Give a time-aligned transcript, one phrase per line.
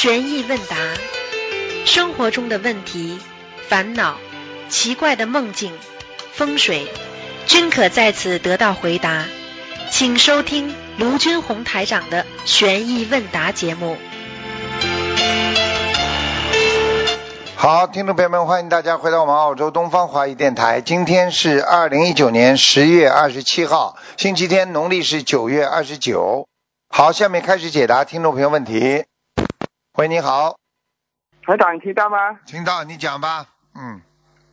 [0.00, 0.76] 悬疑问答，
[1.84, 3.18] 生活中的问题、
[3.68, 4.14] 烦恼、
[4.68, 5.72] 奇怪的梦境、
[6.30, 6.86] 风水，
[7.48, 9.24] 均可在此得到回答。
[9.90, 13.96] 请收听卢军红台长的悬疑问答节目。
[17.56, 20.80] 好，听众朋友们，欢迎大家回到我们澳洲东方华语电台。
[20.80, 26.46] 今天是二零一九年十月二十七号，星期天，农历是九月二十九。
[26.88, 29.02] 好，下面开始解答听众朋友问题。
[29.98, 30.56] 喂，你好，
[31.42, 32.38] 台长听到吗？
[32.46, 33.46] 听到你讲吧。
[33.74, 34.00] 嗯，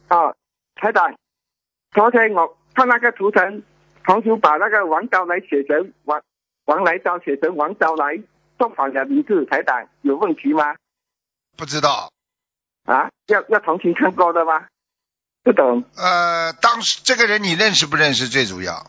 [0.09, 0.35] 哦，
[0.73, 1.15] 台长，
[1.91, 3.61] 昨天我看那个图腾，
[4.03, 6.19] 同学把那个王昭来写成王
[6.65, 8.19] 王来昭写成王昭来，
[8.57, 10.75] 做反了名字，台长有问题吗？
[11.55, 12.11] 不知道。
[12.85, 14.65] 啊，要要重新看过的吗？
[15.43, 18.27] 不懂，呃，当时这个人你认识不认识？
[18.29, 18.87] 最主要，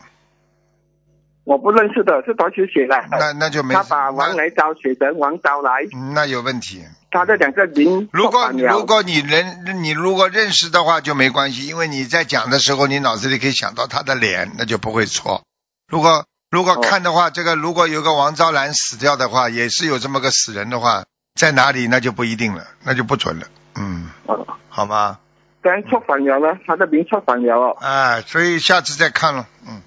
[1.47, 3.01] 我不认识的，是同学写的。
[3.09, 6.83] 那那就没他把王来昭写成王昭来，那那有问题。
[7.09, 15.43] 他这两个名如果如果你认你如果认识的话就没关系，因为你在讲的时候，你脑子里可以想到他的脸，那就不会错。
[15.87, 21.05] 如果如果哦看的话，这个如果有个王昭兰死掉的话，也是有这么个死人的话，
[21.39, 23.47] 在哪里那就不一定了，那就不准了。
[23.75, 25.19] 嗯，哦，好吗？
[25.61, 29.47] 当然错反了呢，他的名错反了哦，哎，所以下次再看了。
[29.65, 29.81] 嗯，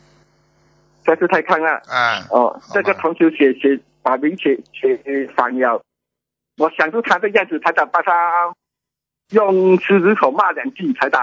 [1.04, 1.82] 这是太坑了。
[1.88, 5.82] 哎，哦，这个同学写写把名写写反了，
[6.56, 8.52] 我想出他的样子，台长把他
[9.30, 11.22] 用狮子口骂两句，台长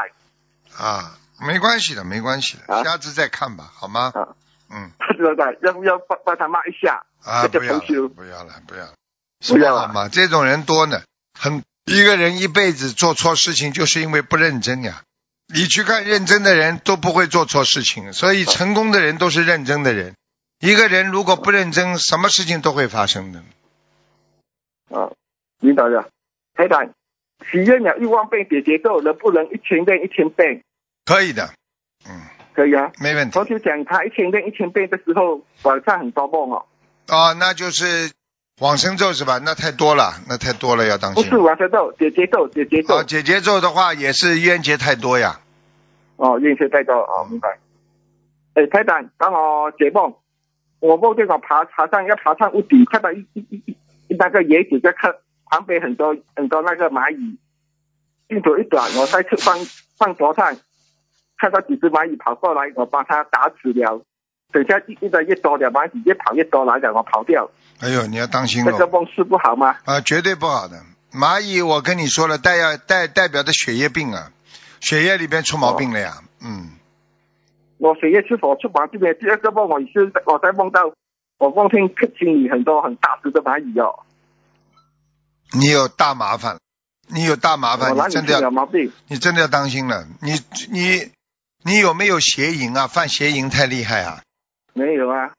[0.78, 4.12] 啊，没关系的，没关系的，啊下次再看吧，好吗？
[4.14, 4.36] 啊，
[4.70, 7.06] 嗯，台长要不要帮帮他骂一下？
[7.24, 8.94] 啊，这不要不要了，不要了，
[9.48, 10.08] 不要了嘛？
[10.10, 11.02] 这种人多呢，
[11.34, 15.04] 很一个人一辈子做错事情，就是因为不认真呀。
[15.54, 20.16] 你去看认真的人都不会做错事情，所以成功的人都是认真的人。
[20.60, 23.40] 一个人如果不认真，什么事情都会发生的。
[24.90, 25.12] 啊，
[25.60, 26.10] 明白了。
[26.54, 26.90] 台长，
[27.50, 30.64] 许愿了一万遍解结咒，能不能一千遍一千遍？
[31.06, 31.54] 可以的，
[32.10, 32.22] 嗯，
[32.54, 32.92] 可以啊。
[33.00, 36.66] 没问题我就讲他一千遍一千遍的时候，晚上很多梦哦，
[37.08, 38.12] 哦，那就是
[38.60, 39.40] 往生咒是吧？
[39.44, 41.38] 那太多了，那太多了，要当心不是。
[41.38, 43.04] 往生咒，解结咒，解结咒哦，。
[43.04, 45.40] 解结咒的话也是冤结太多呀。
[46.16, 47.60] 哦，冤结太多哦，明白。
[48.56, 50.16] 哎，台长，帮我解梦。
[50.80, 55.14] 我梦见我爬爬上要爬上屋顶，看到一一一一一那个野子在看
[55.46, 57.38] 旁边很多很多那个蚂蚁，
[58.28, 59.58] 一短一短，我在吃饭
[59.98, 60.56] 饭桌上
[61.38, 64.02] 看到几只蚂蚁跑过来，我把它打死了。
[64.52, 67.50] 等下一一的越多了，蚂蚁越跑越多来了，我跑掉。
[67.80, 68.90] 哎呦，你要当心这个哦。
[68.92, 69.78] 梦是不好吗？
[69.86, 70.82] 啊，绝对不好的。
[71.14, 74.32] 蚂蚁，我跟你说了，代要代代表的血液病啊，
[74.80, 76.22] 血液里边出毛病了呀。
[76.42, 76.72] 嗯，
[77.78, 79.14] 我血液是否出毛病了？
[79.14, 80.92] 第二个梦我是我在梦到
[81.38, 84.04] 我梦听客厅里很多很大只的蚂蚁哦，
[85.54, 86.60] 你有大麻烦，
[87.08, 88.92] 你有大麻烦，你真的要，毛病？
[89.08, 90.08] 你真的要当心了。
[90.22, 90.34] 你
[90.72, 91.12] 你
[91.64, 92.88] 你有没有邪淫啊？
[92.88, 94.22] 犯邪淫太厉害啊？
[94.74, 95.32] 没有啊。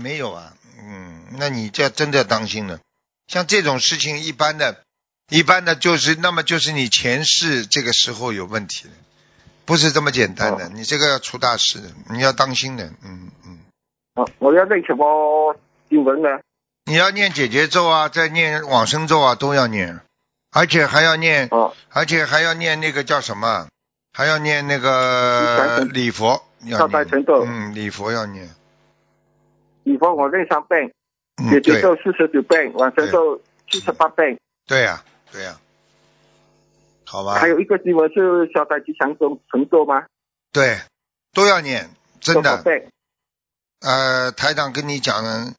[0.00, 0.52] 没有啊。
[0.82, 2.80] 嗯，那你这真的要当心了。
[3.26, 4.82] 像这种事情，一般的，
[5.30, 8.94] 一般的就是，那么就是你前世这个时候有问题了，
[9.64, 10.66] 不是这么简单的。
[10.66, 12.86] 哦你这个要出大事的，你要当心的。
[13.02, 13.58] 嗯嗯。
[14.14, 15.56] 哦，我要念什么
[15.88, 16.28] 经文呢？
[16.86, 20.00] 你要念解结咒啊，再念往生咒啊，都要念，
[20.50, 23.68] 而且还要念，哦，而且还要念那个叫什么？
[24.12, 27.06] 还要念那个礼佛，要念
[27.46, 28.50] 嗯，礼佛要念。
[29.84, 30.92] 以后我念三遍，
[31.36, 35.02] 嗯，解结对，咒四十九遍，往生咒七十八遍，对呀、
[35.32, 35.58] 对呀、
[37.06, 40.06] 好吧还，有一个经文是消灾吉祥咒成咒吗？
[40.52, 40.78] 对，
[41.32, 42.62] 都要念，真的。
[43.80, 45.54] 呃，台长跟你讲呢，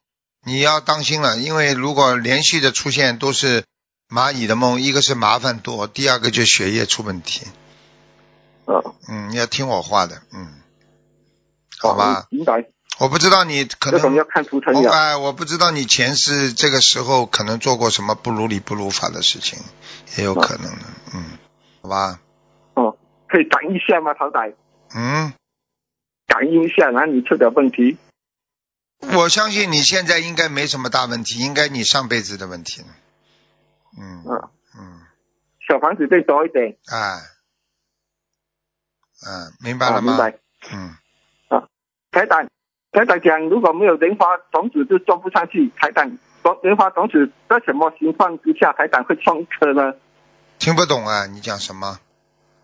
[0.46, 3.64] 你要当心了，因为如果连续的出现都是
[4.08, 7.48] 蚂蚁的梦，一个是麻烦多，第二个就血液出问题。
[8.66, 10.62] 哦，嗯，你要听我话的，嗯，
[11.80, 12.28] 好吧哦。
[12.30, 12.70] 明白。
[13.02, 14.80] 我不知道你可能这种要看图腾了。
[14.80, 19.58] 我哎，我不知道你前世这个时候可能做过什么不如理不如法的事情，
[20.18, 20.86] 也有可能的，
[21.16, 21.40] 嗯，
[21.82, 22.20] 好吧，
[22.76, 22.96] 哦，
[23.28, 24.54] 可以感应一下吗，陶仔？
[24.94, 25.34] 嗯，
[26.28, 27.98] 感应一下哪里出了问题？
[29.00, 32.84] 我相信你现在应该没什么大问题，应该你上辈子的问题，
[33.98, 35.02] 嗯嗯，嗯，
[35.68, 36.78] 小房子再多一点。
[36.86, 37.20] 哎，
[39.26, 40.12] 嗯，明白啊，了吗？
[40.14, 40.38] 明白。
[40.72, 40.96] 嗯，
[42.12, 42.48] 台长，
[42.92, 45.72] 台长讲，如果没有莲花种子就种不上去。
[45.78, 46.12] 台长，
[46.44, 49.94] 种莲花种子在什么情况之下，台长会种一颗呢？
[50.60, 52.00] 听不懂啊，你讲什么？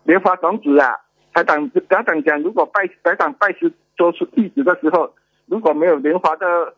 [0.04, 1.00] 莲花种子啊，
[1.32, 5.14] 台长台长讲，如果拜台长拜师做出弟子的时候，
[5.46, 6.74] 如果没有莲花的，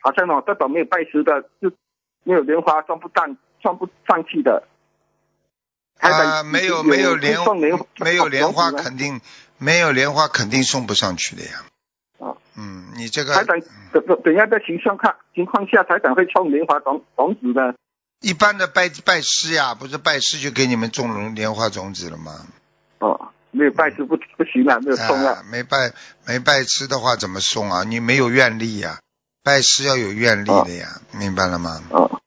[0.00, 1.72] 好像哦这种没有拜师的，就
[2.22, 4.62] 没有莲花种不上送不上去的。
[5.98, 9.20] 台长啊，没有没有莲送莲没有莲花肯定
[9.58, 11.64] 没有莲花肯定送不上去的呀。
[12.54, 13.60] 哦嗯，你这个台长
[13.92, 17.74] 怎怎怎样的情况看情况下台长会送莲花种种子的？
[18.20, 22.46] 一般的拜拜师呀，不是拜师就给你们种龙莲花种子了吗？
[22.98, 25.32] 哦，没有拜师不不行了，没有送了。
[25.32, 25.92] 啊，没拜
[26.26, 27.82] 没拜师的话怎么送啊？
[27.84, 29.00] 你没有愿力呀，
[29.42, 31.82] 拜师要有愿力的呀，明白了吗？
[31.90, 32.20] 哦，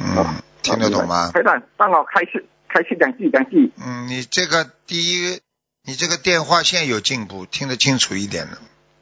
[0.00, 1.32] 嗯，听得懂吗？
[1.32, 3.70] 台长帮我开始开始两句两句。
[3.84, 5.40] 嗯，你这个第一，
[5.84, 8.58] 你这个电话线有进步，听得清楚一点了。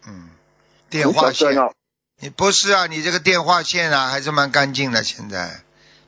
[0.08, 0.29] 嗯，
[0.90, 1.72] 电话线，哦，
[2.20, 2.86] 你不是啊？
[2.86, 5.62] 你这个电话线啊，还是蛮干净的，现在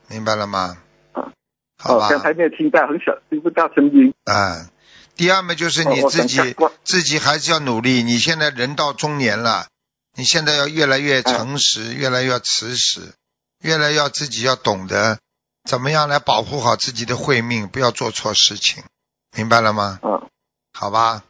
[0.08, 0.78] 明白了吗？
[1.12, 1.32] 啊
[1.78, 4.12] 好吧哦，，刚才没有听到，很小，听不到声音。
[4.24, 4.68] 啊，
[5.16, 8.02] 第二嘛就是你自己、自己还是要努力。
[8.02, 9.66] 你现在人到中年了，
[10.14, 13.14] 你现在要越来越诚实，越来越慈实，
[13.60, 15.18] 越来要自己要懂得
[15.64, 18.84] 怎么样来保护好自己的慧命，不要做错事情，
[19.36, 19.98] 明白了吗？
[20.02, 20.28] 嗯
[20.74, 21.22] 好吧。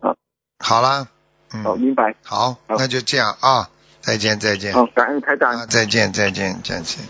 [0.00, 0.16] 好
[0.58, 1.08] 好了，
[1.54, 2.14] 嗯，哦，明白。
[2.24, 3.68] 好，那就这样啊，
[4.00, 5.52] 再见，再见，好，感恩台长。
[5.52, 7.04] 啊，再见，再见，再见。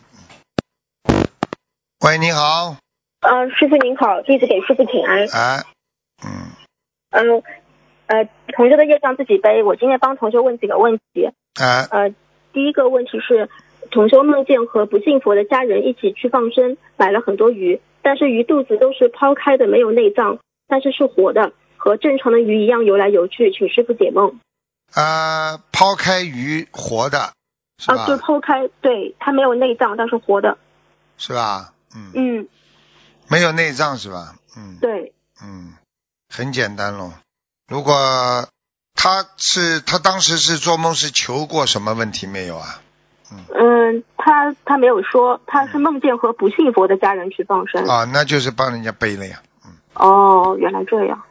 [2.04, 2.76] 喂，你好，
[3.20, 5.26] 呃，师傅您好，弟子给师傅请安。
[5.32, 5.64] 哎，
[6.24, 6.30] 嗯，
[7.10, 7.42] 嗯，
[8.06, 9.62] 呃，同学的业障自己背。
[9.62, 11.30] 我今天帮同学问几个问题。
[11.58, 12.14] 哎，呃，
[12.52, 13.48] 第一个问题是，
[13.90, 21.52] 同修梦见和不信佛的家人一起去放生，买了很多鱼，但是鱼肚子都是抛开的，没有内脏，但是是活的，
[21.86, 24.40] 和正常的鱼一样游来游去，请师傅解梦。
[24.92, 27.32] 啊，抛开鱼活的，
[27.78, 28.02] 是吧？
[28.02, 30.58] 啊，就抛开，对，它没有内脏，但是活的。
[31.16, 31.72] 是吧？
[31.94, 32.48] 嗯，嗯，
[33.28, 34.34] 没有内脏是吧？
[34.56, 35.74] 嗯，对，嗯，
[36.28, 37.12] 很简单咯。
[37.68, 38.48] 如果
[38.96, 42.82] 他是他当时是做梦是求过什么问题没有啊？
[43.30, 47.86] 嗯，他他没有说，他是梦见和不信佛的家人去放生。
[47.86, 49.40] 啊，那就是帮人家背了呀，
[49.94, 51.22] 哦，原来这样。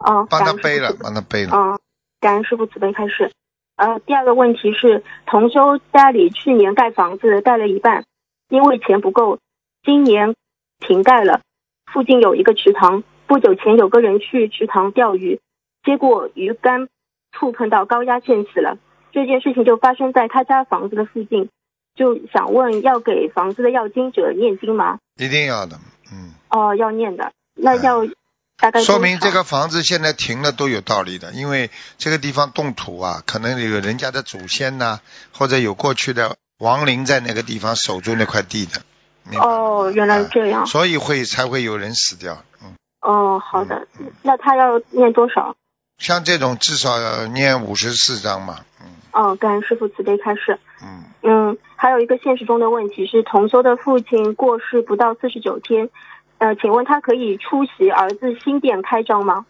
[0.00, 1.52] 哦，帮他背了，帮他背了。
[1.54, 1.78] 嗯，
[2.20, 3.30] 感恩师傅慈悲开示。
[3.76, 8.04] 呃，第二个问题是，同修家里去年盖房子盖了一半，
[8.48, 9.38] 因为钱不够，
[9.82, 10.34] 今年
[10.80, 11.40] 停盖了。
[11.92, 15.40] 附近有一个池塘，不久前有个人去池塘钓鱼，
[15.82, 16.88] 结果鱼竿
[17.32, 18.78] 触碰到高压线死了。
[19.12, 21.48] 这件事情就发生在他家房子的附近，
[21.94, 24.98] 就想问要给房子的要经者念经吗？
[25.16, 25.76] 一定要的，
[26.12, 28.04] 嗯，哦，要念的，那要
[28.60, 35.00] 大概说明这个房子现在停了都有道理的，因为这个地方动土啊，可能有人家的祖先呐、
[35.32, 38.82] 或者有过去的亡灵在那个地方守住那块地的。
[39.38, 40.66] 哦，原来这样啊。
[40.66, 42.42] 所以会才会有人死掉。
[42.62, 43.86] 嗯，哦，好的，
[44.22, 45.56] 那他要念多少？
[45.98, 48.60] 像这种至少要念五十四章嘛。
[48.80, 50.60] 嗯哦，感恩师傅慈悲开示。
[50.80, 55.90] 嗯，嗯，还有一个现实中的问题是，同修的父亲过世不到四十九天，
[56.40, 59.44] 呃，请问他可以出席儿子新店开张吗？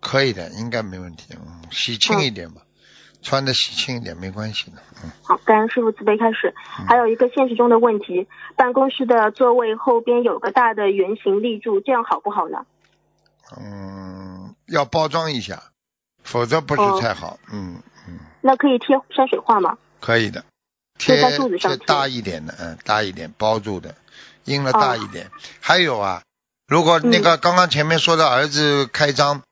[0.00, 1.32] 可以的，应该没问题。
[1.34, 2.62] 嗯，喜庆一点吧，
[3.22, 4.78] 穿的喜庆一点没关系的。
[5.02, 6.52] 嗯，好，感恩师傅慈悲开始。
[6.88, 12.66] 还有一个现实中的问题，办公室的座位后边有个大的圆形立柱，这样好不好呢？
[13.56, 15.62] 嗯，要包装一下，
[16.24, 17.38] 否则不是太好。
[17.52, 19.78] 嗯嗯，那可以贴山水画吗？
[20.00, 20.44] 可以的，
[20.98, 23.94] 贴贴在柱子上大一点的，嗯，大一点包住的，
[24.46, 25.30] 印了大一点。
[25.60, 26.22] 还有啊，
[26.66, 29.42] 如果那嗯个刚刚前面说的儿子开张，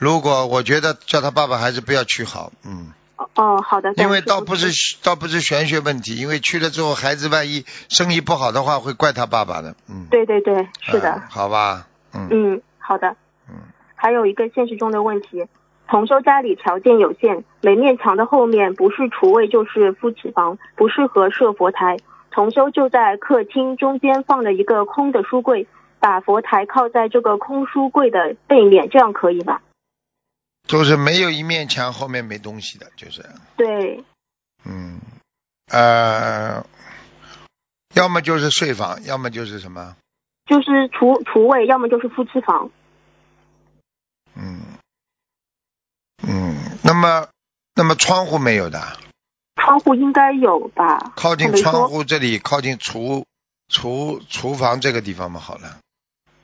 [0.00, 2.92] 如果我觉得叫他爸爸还是不要去好，嗯。
[3.16, 3.92] 哦哦，好的。
[3.96, 9.76] 因为倒不是倒不是玄学问题，因为去了之后，孩子万一生意不好的话，会怪他爸爸的。
[9.88, 11.12] 嗯，对对对，是的。
[11.12, 13.16] 嗯好吧，嗯嗯，好的。
[13.48, 13.54] 嗯，
[13.94, 15.46] 还有一个现实中的问题，
[15.88, 21.96] 同修家里条件有限，每面墙的后面不是厨卫就是夫妻房，不适合设佛台。
[22.34, 25.68] 同修就在客厅中间放了一个空的书柜，
[26.00, 29.62] 把佛台靠在这个空书柜的背面，这样可以吧？
[30.66, 33.24] 就是没有一面墙后面没东西的，就是
[33.56, 34.02] 对，
[34.64, 35.00] 嗯
[35.70, 36.66] 呃，
[37.94, 39.94] 要么就是睡房，要么就是什么
[40.46, 42.70] 就是厨厨卫，要么就是夫妻房。
[44.34, 44.60] 嗯
[46.26, 47.28] 嗯，那么
[47.76, 48.80] 那么窗户没有的，
[49.64, 51.12] 窗户应该有吧？
[51.16, 51.88] 靠近窗。
[51.88, 53.24] 户这里，靠近厨
[53.68, 55.78] 厨厨房这个地方嘛，好了。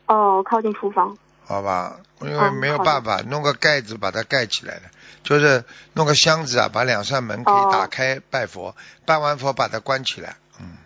[0.06, 1.16] 哦，靠近厨房。
[1.44, 4.82] 好吧，因为嗯没有办法，弄个盖子把它盖起来了，
[5.22, 8.74] 就是弄个箱子啊，把两扇门可以哦打开拜佛，
[9.04, 10.36] 拜完佛把它关起来。
[10.60, 10.78] 嗯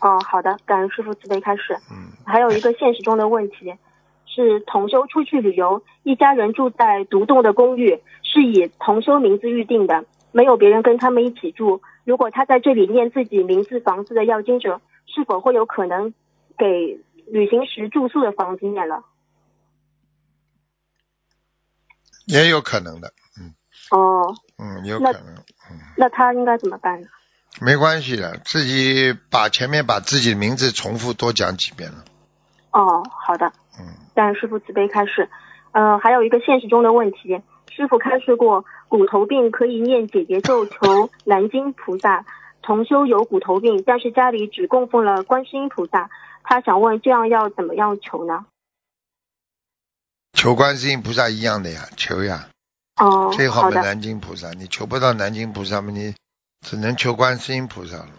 [0.00, 1.78] 哦，好的，感恩师傅慈悲开示。
[1.90, 3.74] 嗯，还有一个现实中的问题
[4.26, 11.82] 是，同修出去旅游，一家人住在独栋的公寓，是以同修名字预定的，没有别人跟他们一起住。
[12.04, 16.14] 如果他在这里念自己名字房子的要经者，是否会有可能
[16.58, 19.04] 给旅行时住宿的房子念了？
[22.26, 23.54] 也有可能的，嗯
[23.90, 25.34] 哦，嗯，有可能，
[25.70, 27.08] 嗯，那他应该怎么办呢？
[27.60, 32.04] 没关系的，自己把前面把自己的名字重复多讲几遍了，
[32.70, 35.28] 哦，好的，嗯，但师傅慈悲开示。
[35.72, 42.26] 呃，还有一个现实中的问题，师傅开示过，骨头病可以念姐姐咒求南京菩萨。
[42.62, 46.10] 同修有骨头病，但是家里只供奉了观世音菩萨，
[46.42, 48.44] 他想问这样要怎么样求呢？
[50.34, 52.50] 求观世音菩萨一样的呀，求呀，
[53.00, 56.14] 哦，最好的南京菩萨，你求不到南京菩萨嘛，你
[56.60, 58.10] 只能求观世音菩萨了，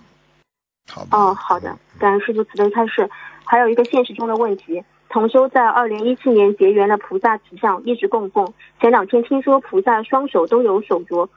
[0.91, 1.17] 好吧？
[1.17, 3.09] 哦，好的，感恩师父慈悲开示。
[3.45, 8.53] 还有一个现实中的问题，同修在二零一七年结缘了菩萨慈像，一直供奉。
[8.79, 11.27] 前两天听说菩萨双手都有手镯，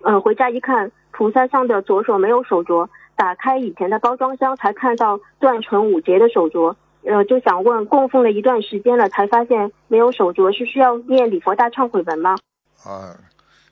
[0.00, 6.74] 呃，回家一看，菩萨像的左手没有手镯，打开以前的包装箱才看到断成五节的手镯。
[7.04, 12.36] 呃，就想问，供奉了一段时间了，才发现没有手镯，是需要念礼佛大忏悔文吗？
[12.84, 13.14] 啊，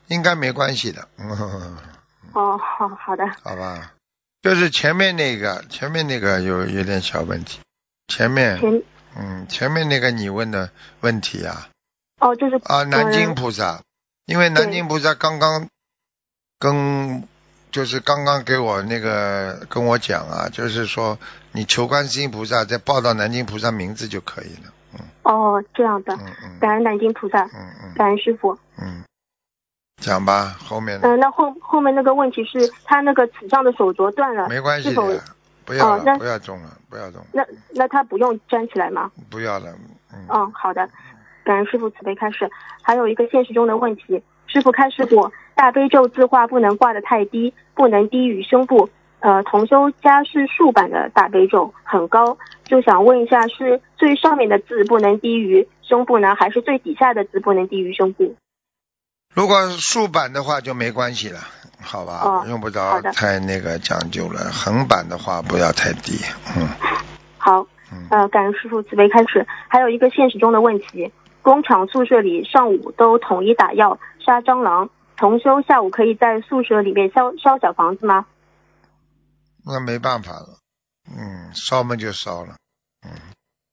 [0.08, 1.30] 应该没关系的，嗯，
[2.34, 3.92] 哦，好好的，好吧？
[4.42, 7.60] 就是前面那个，前面那个有有点小问题，
[8.06, 8.82] 前面，前
[9.18, 10.70] 嗯，前面那个你问的
[11.00, 11.68] 问题啊，
[12.20, 13.82] 哦，就是啊，南京呃菩萨，
[14.26, 15.68] 因为南京菩萨刚刚
[16.58, 17.26] 跟
[17.70, 21.18] 就是刚刚给我那个跟我讲啊，就是说
[21.52, 25.00] 你求观世音菩萨再报到南京菩萨名字就可以了，嗯。
[25.22, 26.58] 哦这样的，嗯嗯。
[26.60, 27.94] 感恩南京菩萨，嗯嗯。
[27.94, 28.58] 感恩师傅。
[28.78, 29.04] 嗯，
[30.02, 31.08] 讲吧，后面的。
[31.08, 35.22] 嗯、那后后面那个问题是他那个纸上的手镯断了，没关系是否的，
[35.66, 37.44] 不要了，哦不要中了，不要中了，那
[37.74, 39.10] 那他不用粘起来吗？
[39.28, 39.66] 不要了，
[40.14, 40.88] 嗯，嗯，好的，
[41.44, 42.48] 感恩师傅慈悲开示。
[42.82, 48.88] 还有一个现实中的问题，师傅开示过，大悲咒字画不能挂得太低，不能低于胸部。
[49.20, 58.36] 呃，同修家是竖版的大悲咒，很高，就想问一下，是最上面的字不能低于胸部呢，还是最底下的字不能低于胸部？
[59.36, 61.40] 如果竖版的话就没关系了，
[61.82, 64.50] 好吧，哦用不着太那个讲究了。
[64.50, 66.18] 横版的话不要太低，
[66.56, 66.66] 嗯
[67.36, 69.46] 好，嗯，呃，感恩师傅慈悲开始。
[69.68, 71.12] 还有一个现实中的问题，
[71.42, 74.88] 工厂宿舍里上午都统一打药杀蟑螂，
[75.18, 78.24] 同修下午可以在宿舍里面烧烧小房子吗？
[79.66, 80.56] 那没办法了，
[81.14, 82.56] 嗯，烧嘛就烧了，
[83.04, 83.12] 嗯，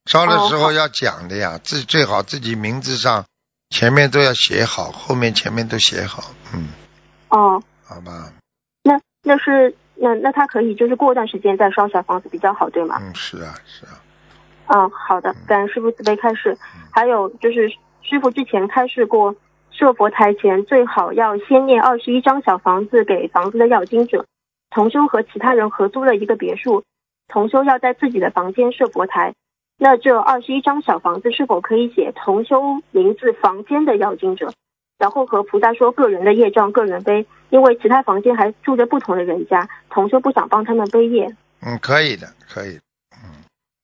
[0.07, 3.23] 烧的时候要讲的呀，自最好自己名字上
[3.73, 6.69] 前面都要写好，后面前面都写好，嗯，
[7.29, 8.31] 哦，好吧，
[8.83, 12.99] 那那是那那他可以就是过段时间再烧小房子比较好，对吗？
[13.01, 13.97] 嗯，是啊是啊，
[14.67, 16.55] 嗯，好的，感恩师傅慈悲开示。
[16.91, 17.67] 还有就是
[18.03, 19.35] 师傅之前开示过，
[19.71, 24.27] 设佛台前最好要先念二十一张小房子给房子的要经者。
[24.69, 26.83] 同修和其他人合租了一个别墅，
[27.27, 29.33] 同修要在自己的房间设佛台。
[29.77, 34.51] 那这二十一张小房子是否可以写同修名字房间的要经者？
[34.99, 41.35] 然后和菩萨说个人的业障个人背，因为其他房间还住着不同的人家，同修不想帮他们背业。
[41.61, 42.79] 嗯，可以的，可以，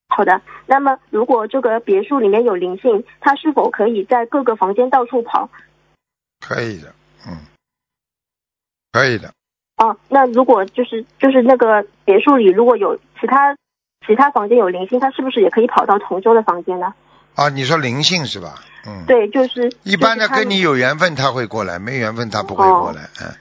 [0.08, 5.50] 好的，那么如果这个别墅里面有灵性，他是否可以在各个房间到处跑？
[6.40, 6.94] 可以的，
[7.28, 7.38] 嗯，
[8.92, 9.34] 可以的，
[9.78, 13.56] 哦，那如果就是就是那个别墅里如果有其他
[14.08, 16.94] 其他房间有灵性，他是不是也可以跑到同修的房间呢？
[17.36, 18.56] 啊，你说灵性是吧？
[18.86, 23.34] 嗯，，对，就是一般的跟你有缘分他会过来，没缘分他不会过来，嗯。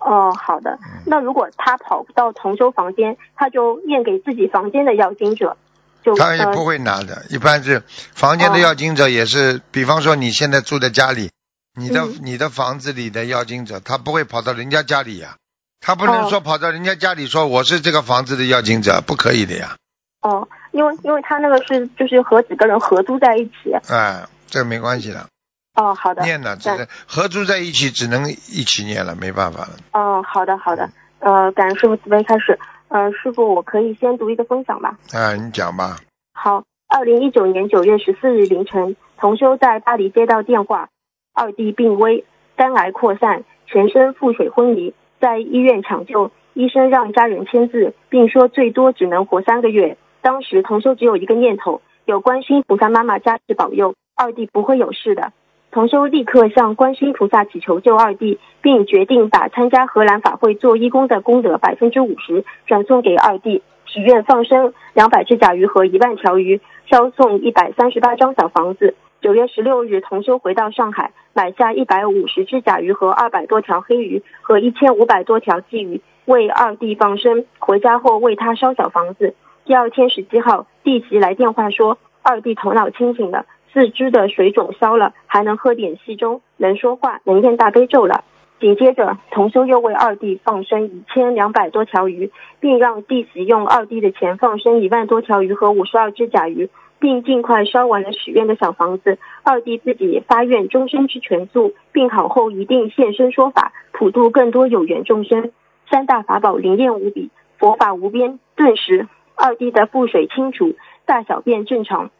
[0.00, 0.78] 哦，好的。
[1.06, 5.56] 那如果他跑不到同修房间，他就念给自己房间的要经者，
[6.02, 7.82] 就呃他也不会拿的，一般是
[8.12, 11.30] 房间的要经者也是，比方说你现在住在家里，
[11.78, 15.36] 你的、嗯你的房子里的要经者，他不会跑到人家家里呀，
[15.80, 19.76] 他不能哦说跑到人家家里说我是这个房子的要经者，不可以的呀，
[20.22, 23.72] 哦，因为因为他那个是就是和几个人合租在一起。
[23.88, 25.26] 哎，这个没关系的，
[25.74, 26.22] 哦，好的。
[26.22, 29.76] 念呢只是合租在一起，只能一起念了，没办法了。
[29.92, 30.88] 哦，好的好的。
[31.20, 32.58] 呃，感恩师傅慈悲开始。
[32.88, 34.98] 呃，师傅，我可以先读一个分享吧？
[35.12, 35.96] 啊，你讲吧，
[36.34, 40.90] 好，二零一九年九月十四日凌晨，同修在巴黎接到电话，
[41.32, 49.96] 二弟病危，肝癌扩散，全身腹水昏迷，在医院抢救，医生让家人签字，并说最多只能活三个月。
[50.22, 55.32] 当时同修只有一个念头，有观世音菩萨妈妈加持保佑，二弟不会有事的。
[55.72, 66.60] 同修立刻向观世音菩萨祈求救二弟，并决定把参加荷兰法会做义工的功德百分之五十转送给二弟，许愿放生两百只甲鱼和一万条鱼，
[66.90, 68.94] 烧送一百三十八张小房子。
[69.22, 77.44] 九月十六日，同修回到上海，买下一百五十只甲鱼和二百多条黑鱼和一千五百多条鲫鱼，为二弟放生。
[77.58, 79.34] 回家后为他烧小房子。
[79.64, 88.24] 第二天十七号，弟媳来电话说二弟头脑清醒了，四肢的水肿消了，还能喝点稀粥，能说话，能念大悲咒了。
[88.58, 99.18] 紧接着，同修又为二弟放生一千两百多条鱼，并让弟媳用二弟的钱放生一万多条鱼和五十二只甲鱼，并尽快烧完了许愿的小房子。
[99.44, 105.52] 二弟自己发愿终身吃全素，病好后一定现身说法，普度更多有缘众生。
[105.88, 108.40] 三大法宝灵验无比，佛法无边。
[108.54, 110.74] 顿时，二弟的腹水清除，
[111.04, 112.10] 大小便正常，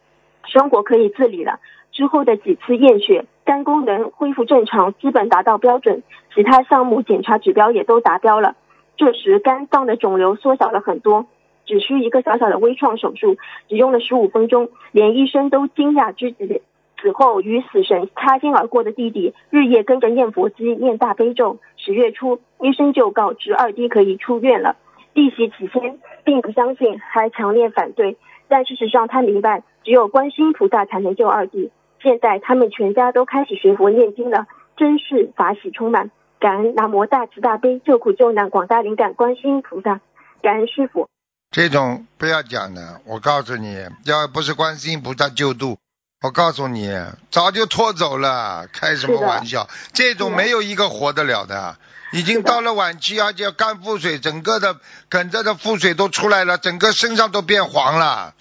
[0.45, 1.59] 生活可以自理了。
[1.91, 6.03] 之后的几次验血，肝功能恢复正常，基本达到标准，
[6.33, 8.55] 其他项目检查指标也都达标了。
[8.97, 11.27] 这时肝脏的肿瘤缩小了很多，
[11.65, 13.37] 只需一个小小的微创手术，
[13.69, 16.61] 只用了十五分钟，连医生都惊讶之极。
[16.99, 21.59] 此后与死神擦肩而过的弟弟，日夜跟着念佛机、念大悲咒。
[21.75, 24.77] 十月初，医生就告知二弟可以出院了。
[25.13, 28.17] 弟媳起先并不相信，还强烈反对，
[28.47, 31.71] 但事实上他明白，只有观世音菩萨才能救二弟。
[32.01, 36.11] 现在他们全家都开始学佛念经了，真是法喜充满。
[36.39, 40.01] 感恩南无大慈大悲救苦救难广大灵感观世音菩萨，
[40.41, 41.07] 感恩师傅。
[41.51, 45.77] 这种不要讲的，我告诉你，要不是观世音菩萨救度，
[46.23, 46.89] 我告诉你，
[47.31, 48.67] 早就拖走了。
[48.71, 49.67] 开什么玩笑？
[49.91, 51.75] 这种没有一个活得了的，
[52.13, 54.77] 已经到了晚期，而且肝腹水，整个的
[55.09, 58.33] 梗着的腹水都出来了，整个身上都变黄了。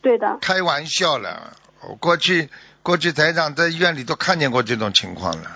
[0.00, 0.38] 对的。
[0.40, 2.48] 开玩笑了，我过去。
[2.84, 5.52] 过去台长在医院里都看见过这种情况了，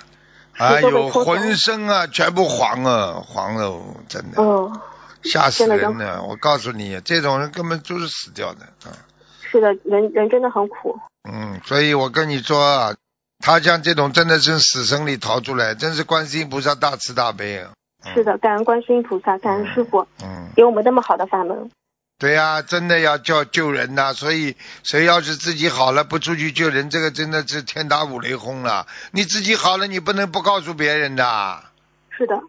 [0.55, 4.73] 哎呦，浑身啊全部黄啊，黄了，真的，哦
[5.23, 6.23] 吓死人了！
[6.23, 8.97] 我告诉你，这种人根本就是死掉的啊。
[9.43, 10.99] 是的，人人真的很苦。
[11.31, 12.95] 嗯，所以我跟你说啊，
[13.39, 17.73] 他像这种真的是死神里逃出来，真是观世音菩萨大慈大悲啊。
[18.15, 21.71] 是的，感恩观世音菩萨，感恩师傅，嗯，给我们那么好的法门。
[22.19, 24.13] 对呀，真的要叫救人呐！
[24.13, 28.89] 所以谁要是自己好了不出去救人，这个真的是天打五雷轰了。
[29.13, 31.63] 你自己好了，你不能不告诉别人的。
[32.11, 32.41] 是的。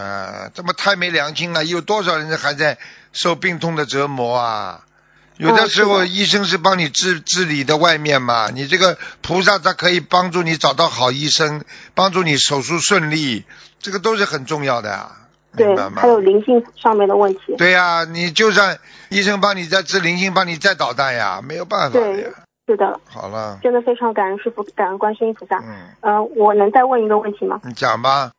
[0.00, 1.64] 啊，这么太没良心了！
[1.64, 2.78] 有多少人还在
[3.12, 4.85] 受病痛的折磨啊？
[5.38, 11.62] 有的时候医生是帮你治治理的外面嘛，你这个菩萨他可以帮助你找到好医生，
[11.94, 13.44] 帮助你手术顺利，
[13.78, 15.10] 这个都是很重要的。
[15.56, 17.54] 对，还有灵性上面的问题。
[17.56, 22.28] 对呀，你就算医生帮你再治灵性，帮你再捣蛋呀，没有办法的呀。
[22.66, 23.00] 是的。
[23.04, 23.58] 好了。
[23.62, 25.58] 真的非常感恩师傅，感恩观世音菩萨。
[25.58, 25.94] 嗯。
[26.00, 27.60] 呃，我能再问一个问题吗？
[27.64, 28.32] 你讲吧。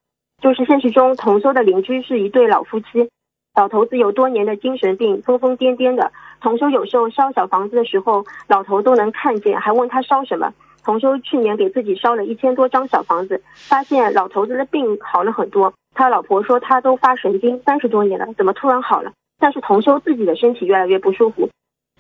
[0.44, 3.10] 就是现实中同修的邻居是一对老夫妻，
[3.56, 6.12] 老头子有多年的精神病，疯疯癫癫的。
[6.42, 10.54] 同修有时候烧小房子的时候，老头都能看见，还问他烧什么。
[10.84, 15.74] 同修去年给自己烧了一千多张小房子，发现老头子的病好了很多。
[15.94, 19.12] 他老婆说他都发神经三十多年了，怎么突然好了？
[19.40, 21.50] 但是同修自己的身体越来越不舒服，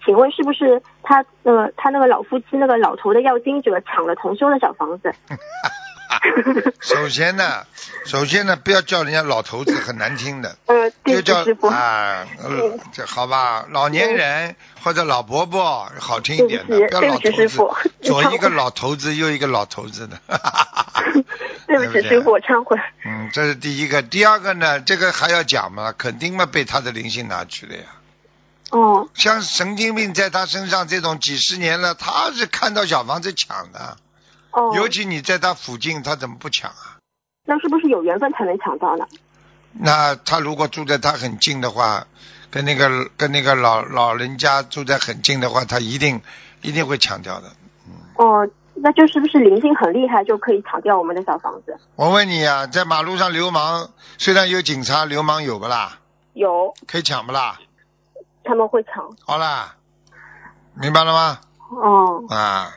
[0.05, 5.11] 请问是不是他呃他那个老夫妻那个老头的要经者抢了同修的小房子？
[6.81, 7.65] 首先呢，
[8.05, 10.57] 首先呢，不要叫人家老头子，很难听的。
[10.65, 12.25] 呃，就叫啊，
[12.93, 17.49] 这好吧，老年人或者老伯伯好听一点的，不要老头子。
[18.01, 20.21] 左一个老头子，右一个老头子的。
[21.67, 22.77] 对不起，师傅，我忏悔。
[23.05, 25.93] 嗯，这是第一个，第二个呢，这个还要讲吗？
[25.97, 27.83] 肯定嘛，被他的灵性拿去了呀。
[28.69, 29.09] 哦。
[29.13, 33.97] 像神经病在他身上这种几十年了，他是看到小房子抢的。
[34.75, 36.97] 尤其你在他附近，他怎么不抢啊？
[37.45, 39.05] 那是不是有缘分才能抢到呢？
[39.71, 42.07] 那他如果住在他很近的话，
[42.49, 46.21] 跟那个跟那个老老人家住在很近的话，他一定
[46.61, 47.51] 一定会抢掉的。
[48.15, 51.77] 哦，那就是不是灵性很厉害就可以抢掉我们的小房子？
[51.95, 55.99] 我问你啊，在马路上流氓，虽然有警察，流氓有不啦？
[56.33, 56.73] 有。
[56.87, 57.59] 可以抢不啦？
[58.43, 59.15] 他们会抢。
[59.25, 59.75] 好啦，
[60.73, 61.39] 明白了吗？
[61.69, 62.23] 哦。
[62.29, 62.73] 啊。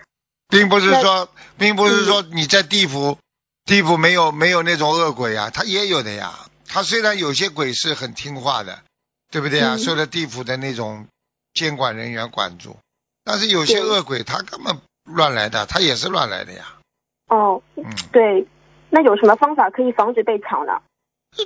[0.50, 3.18] 并不是说，并不是说你在地府，
[3.64, 6.34] 地府没有没有那种恶鬼啊，他也有的呀。
[6.66, 8.82] 他虽然有些鬼是很听话的，
[9.30, 9.76] 对不对啊？
[9.76, 11.06] 受了地府的那种
[11.54, 12.76] 监管人员管住，
[13.24, 16.74] 但是有些恶鬼他根本乱来的，他也是乱来的呀。
[17.28, 18.46] 哦，嗯，对，
[18.88, 20.72] 那有什么方法可以防止被抢呢？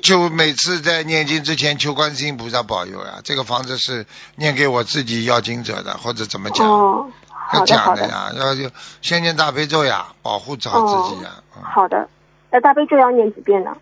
[0.03, 3.21] 就每次在念经之前求观世音菩萨保佑呀。
[3.23, 6.67] 这个房子是念给我自己要经者的，或者怎么讲？
[6.67, 7.11] 哦。
[7.53, 8.63] 要讲的呀，要就
[9.03, 11.31] 先念大悲咒呀，保护好自己呀。
[11.53, 12.09] 好的，
[12.51, 13.77] 那大悲咒要念几遍呢？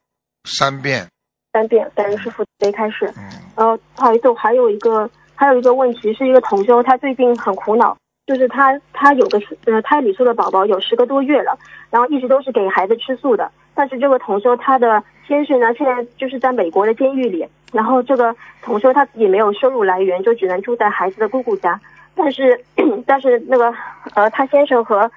[0.45, 1.07] 三遍。
[1.53, 3.07] 三遍，感恩师傅没开始。
[3.17, 3.31] 嗯。
[3.55, 7.95] 呃，不好意思，我还有一个还有一个问题，是一个同修，他最近很苦恼，
[8.27, 11.59] 就是他他有个呃胎里素的宝宝有十个多月了，
[11.91, 21.79] 然后一直都是给孩子吃素的，但是这个同修他的先生呢，现在就是在美国的监狱里，然后这个同修他自己没有收入来源，就只能住在孩子的姑姑家。
[22.15, 22.65] 但是
[23.07, 23.73] 但是那个
[24.15, 25.11] 呃，他先生和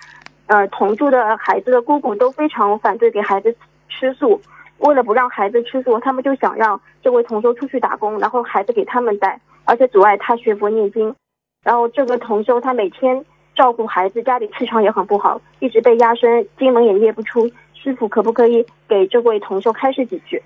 [0.47, 3.55] 呃同住的孩子的姑姑都非常反对给孩子
[3.89, 4.41] 吃素。
[4.77, 11.15] 为了不让孩子吃素，他们就想让这位同修出去打工，然后孩子给他们带，而且阻碍他学佛念经。
[11.63, 13.23] 然后这个同修他每天
[13.55, 17.49] 照顾孩子，家里气场也很不好，一直被压身，经文也念不出。
[17.73, 20.43] 师傅可不可以给这位同修开示几句？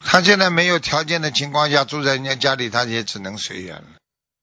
[0.00, 3.84] 他现在没有条件的情况下住在人家家里，他也只能随缘了。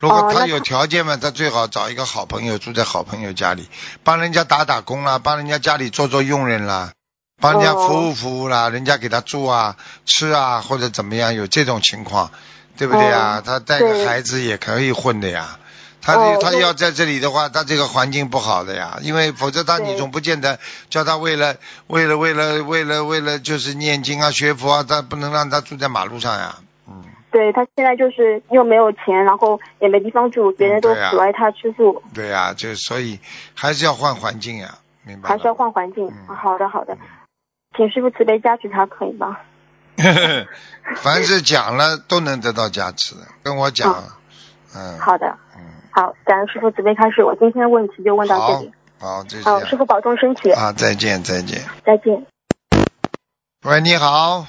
[0.03, 3.69] 如果他有条件嘛，他最好找一个好朋友住在好朋友家里，
[4.03, 6.91] 帮人家打打工啦，帮人家家里做做佣人啦，
[7.39, 12.31] 帮人家服务服务啦，人家给他住啊、吃啊或者怎么样，有这种情况，
[12.75, 13.41] 对不对啊？
[13.45, 15.57] 他带个孩子也可以混的呀。
[16.01, 21.55] 他他要在这里的话，他这个环境不好的呀，因为否则他你总不见得叫他为了
[21.87, 26.57] 为了为了为了为了就是念经啊学佛啊，他不能让他住在马路上呀，
[26.89, 27.05] 嗯。
[27.33, 32.03] 对他现在就是又没有钱，然后也没地方住，别人都阻碍他吃素。
[32.13, 33.19] 对呀，就所以
[33.55, 36.13] 还是要换环境呀，明白还是要换环境。
[36.27, 36.95] 好的好的，
[37.75, 39.37] 请师傅慈悲加持他，可以吗？
[40.97, 44.03] 凡是讲了都能得到加持，跟我讲。
[44.75, 44.99] 嗯。
[44.99, 45.35] 好的。
[45.57, 45.61] 嗯。
[45.91, 48.71] 好，感恩师傅慈悲开始，我今天的问题就问到这里。
[48.99, 49.43] 好，再见。
[49.43, 50.51] 好，师傅保重身体。
[50.51, 51.61] 啊，再见再见。
[51.83, 52.25] 再见。
[53.65, 54.45] 喂，你好。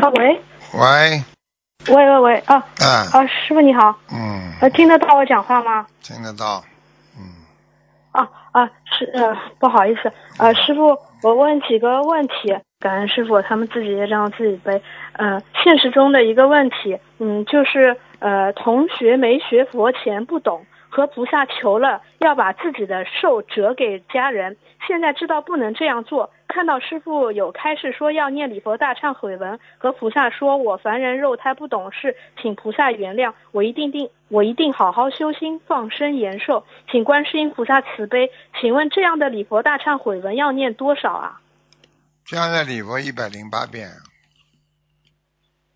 [0.00, 0.42] 啊，喂。
[0.74, 1.35] 喂。
[1.88, 2.56] 喂喂喂啊！
[3.12, 3.96] 啊，师傅你好。
[4.12, 4.52] 嗯。
[4.60, 5.86] 呃，听得到我讲话吗？
[6.02, 6.62] 听得到。
[7.16, 7.22] 嗯。
[8.12, 14.82] 啊啊，是呃，不好意思，呃，师傅，我问几个问题，感恩师傅，他们自己也让自己背。
[15.12, 20.66] 呃，现实中的一个问题，嗯，就是呃，同学没学佛前不懂。
[20.88, 26.30] 和菩萨求了要把自己的寿折给家人，现在知道不能这样做。
[26.48, 38.30] 看到师傅有开示说要念礼佛大忏悔文，和菩萨说我凡人肉胎不懂事，请菩萨原谅，我一定定我一定好好修心，放生延寿，请观世音菩萨慈悲。
[38.60, 41.40] 请问这样的礼佛大忏悔文要念多少啊？
[42.24, 43.88] 这样的礼佛一百零八遍。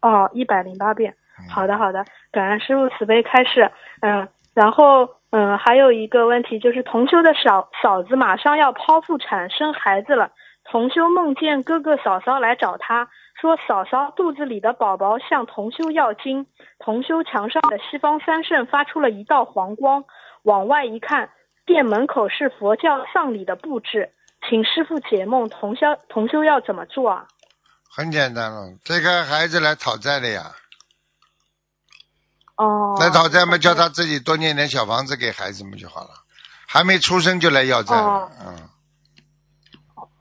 [0.00, 1.14] 哦，一百零八遍。
[1.50, 3.70] 好的，好的，感恩师傅慈悲开示。
[4.00, 4.28] 嗯。
[4.60, 10.32] 然后，嗯，还有一个问题就是，同修的嫂嫂子马上要剖腹产生孩子了。
[10.64, 13.08] 同修梦见哥哥嫂嫂来找他，
[13.40, 16.46] 说嫂嫂肚子里的宝宝向同修要经。
[16.78, 20.04] 同修墙上的西方三圣发出了一道黄光，
[20.42, 21.30] 往外一看，
[21.64, 24.10] 店门口是佛教丧礼的布置。
[24.46, 27.24] 请师傅解梦，同修同修要怎么做啊？
[27.96, 30.42] 很简单了，这个孩子来讨债的呀。
[32.60, 36.10] 哦，来讨债嘛，叫他自己多念点小房子给孩子们就好了。
[36.68, 38.68] 还没出生就来要债，嗯。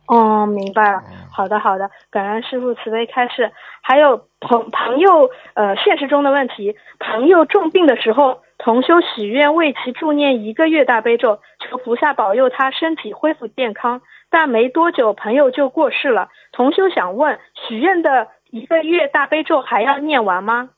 [0.07, 1.03] 哦，明白了。
[1.31, 3.51] 好的，好的，感恩师傅慈悲开示。
[3.81, 14.01] 还有朋朋友，呃，现实中的问题，朋友重病的时候，同修许愿为其助念一个月大悲咒，求菩萨保佑他身体恢复健康。
[14.31, 16.29] 但没多久，朋友就过世了。
[16.51, 20.69] 同修想问，许愿的一个月大悲咒还要念完吗？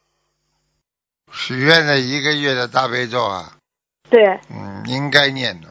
[1.31, 3.53] 许愿了一个月的大悲咒啊，
[4.10, 5.67] 对，嗯，应该念的，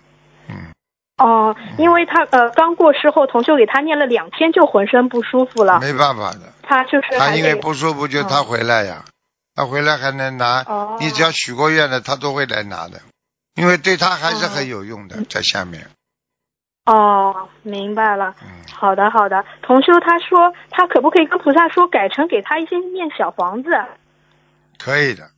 [0.48, 0.72] 嗯。
[1.18, 5.78] 哦，因为他呃刚过世后，同修给他念了两天，就浑身不舒服了。
[5.80, 6.52] 没办法的。
[6.62, 9.04] 他就是他因为不舒服，就他回来呀，
[9.54, 10.62] 他回来还能拿。
[10.62, 10.96] 哦。
[10.98, 13.02] 你只要许过愿的，他都会来拿的，
[13.54, 15.88] 因为对他还是很有用的，在下面。
[16.86, 18.34] 哦，明白了。
[18.42, 18.48] 嗯。
[18.72, 19.44] 好的，好的。
[19.62, 23.68] 同修他说，他可不可以跟菩萨说，改成给他一些念小房子？
[24.78, 25.28] 可以的。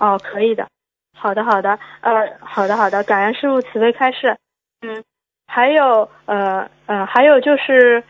[0.00, 0.66] 哦，可以的，
[1.14, 4.38] 好的，好的，呃，好的，好的，感恩师傅慈悲开示，
[4.80, 5.04] 嗯，
[5.46, 8.02] 还有，呃，呃，还有就是，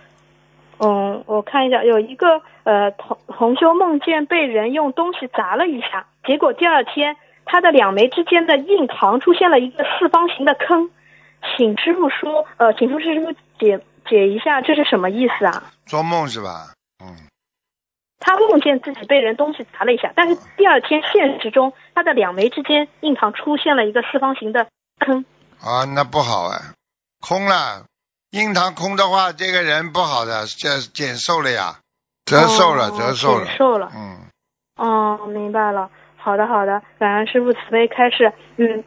[0.79, 10.91] 嗯，我看一下，有一个，呃，同同修梦见被人用东西砸了一下，结果第二天他的两眉之间的印堂出现了一个四方形的坑，
[11.57, 15.65] 请师傅说，呃，请师傅解解一下这是什么意思啊？
[15.87, 16.75] 做梦是吧？
[17.05, 17.30] 嗯。
[18.21, 25.25] 他梦见自己被人东西砸了一下，但是第二天现实中，他的两眉之间印堂出现了一个四方形的坑。
[25.61, 26.75] 啊，那不好啊，
[27.21, 27.87] 空了，
[28.31, 31.81] 印堂空的话，这个人不好的，减减寿了呀，
[32.27, 33.91] 折寿了，折寿了，减寿了。
[33.95, 34.19] 嗯。
[34.77, 35.91] 哦，明白了。
[36.17, 38.33] 好的，好的，感恩师傅慈悲开示。
[38.57, 38.85] 嗯，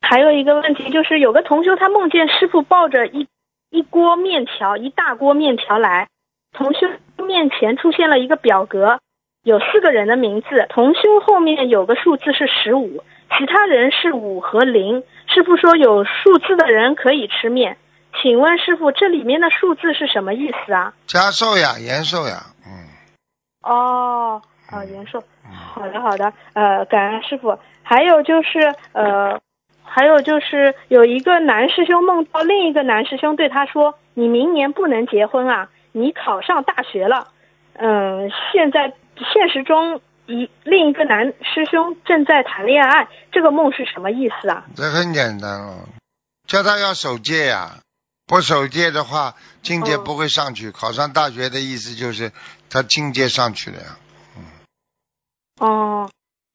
[0.00, 3.28] 还有一个问题就是，有个同修他梦见师傅抱着一
[3.70, 6.08] 一锅面条，一大锅面条来。
[6.52, 6.86] 同修
[7.22, 9.00] 面前出现了一个表格，
[9.42, 10.66] 有四个人的名字。
[10.68, 13.02] 同修后面有个数字是十五，
[13.38, 15.02] 其他人是五和零。
[15.26, 17.78] 师傅说有数字的人可以吃面，
[18.20, 20.92] 请问师傅这里面的数字是什么意思啊？
[21.06, 22.72] 加寿呀，延寿呀，嗯。
[23.62, 25.22] 哦，啊，延寿，
[25.74, 27.58] 好的好的，呃，感恩师傅。
[27.82, 29.40] 还有就是呃，
[29.82, 37.28] 还有就是有一个男师兄梦到另一个男师兄对他说：“你明年不能结婚啊，你考上大学了。”
[37.74, 44.66] 嗯，现在现实中一另一个男师兄正在谈恋爱，这个梦是什么意思啊？
[44.76, 45.88] 这很简单哦，
[46.46, 47.78] 叫他要守戒呀、
[48.26, 50.70] 不守戒的话，境界哦不会上去。
[50.70, 52.30] 考上大学的意思就是
[52.68, 53.96] 他境界上去了呀。
[54.36, 54.44] 嗯
[55.60, 56.10] 哦，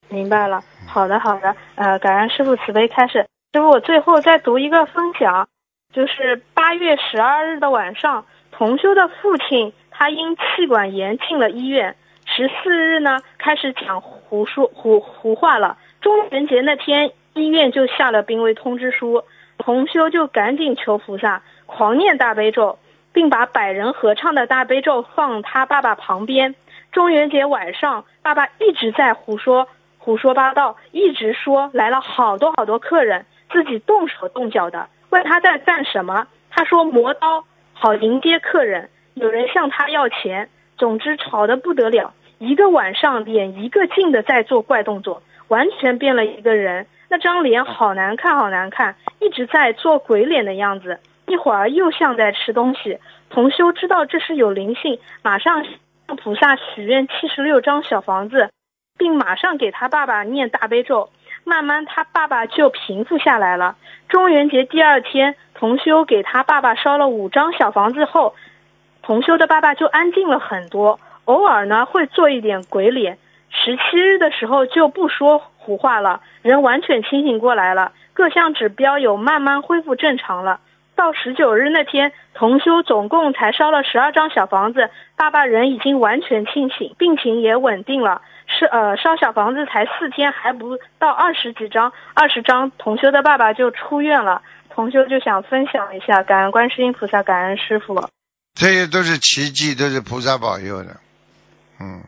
[0.08, 0.62] 明白了。
[0.86, 1.56] 好的，好的。
[1.74, 3.26] 呃，感恩师傅慈悲开示。
[3.52, 5.48] 师傅，我最后再读一个分享，
[5.92, 8.24] 就是八月十二日的晚上，
[8.58, 11.94] 同修的父亲他因气管炎进了医院。
[12.24, 15.78] 十四日呢，开始讲胡说胡胡话了。
[16.00, 19.22] 中元节那天，医院就下了病危通知书，
[19.58, 22.80] 同修就赶紧求菩萨，狂念大悲咒，
[23.12, 26.56] 并把百人合唱的大悲咒放他爸爸旁边。
[26.90, 29.68] 中元节晚上，爸爸一直在胡说
[29.98, 34.88] 胡说八道，一直说来了好多好多客人，自己动手动脚的。
[35.10, 37.44] 问他在干什么，他说磨刀，
[37.80, 38.88] 好迎接客人。
[39.14, 42.12] 有人向他要钱，总之吵得不得了。
[42.38, 46.86] 一个晚上，脸一个劲的在做怪动作，完全变了一个人。
[47.08, 50.98] 那张脸好难看，好难看，一直在做鬼脸的样子。
[51.26, 52.98] 一会儿又像在吃东西。
[53.30, 58.50] 同修知道这是有灵性，马上向菩萨许愿七十六张小房子，
[58.98, 61.10] 并马上给他爸爸念大悲咒。
[61.48, 63.74] 慢慢他爸爸就平复下来了。
[64.08, 68.34] 中元节第二天，同修给他爸爸烧了五张小房子后，
[69.02, 73.18] 同修的爸爸就安静了很多，偶尔呢会做一点鬼脸。
[73.50, 80.60] 十七日的时候就不说胡话了，人完全清醒过来了，各项指标有慢慢恢复正常了。
[80.98, 88.20] 到十九日那天，同修总共才烧了十二张小房子，爸爸人已经完全清醒，病情也稳定了。
[88.48, 94.42] 是呃，烧小房子才四天，还不到二十几张，二十张，同修的爸爸就出院了。
[94.70, 97.94] 同修就想分享一下，感恩观世音菩萨，感恩师傅。
[98.54, 100.96] 这些都是奇迹，都是菩萨保佑的。
[101.78, 102.02] 嗯，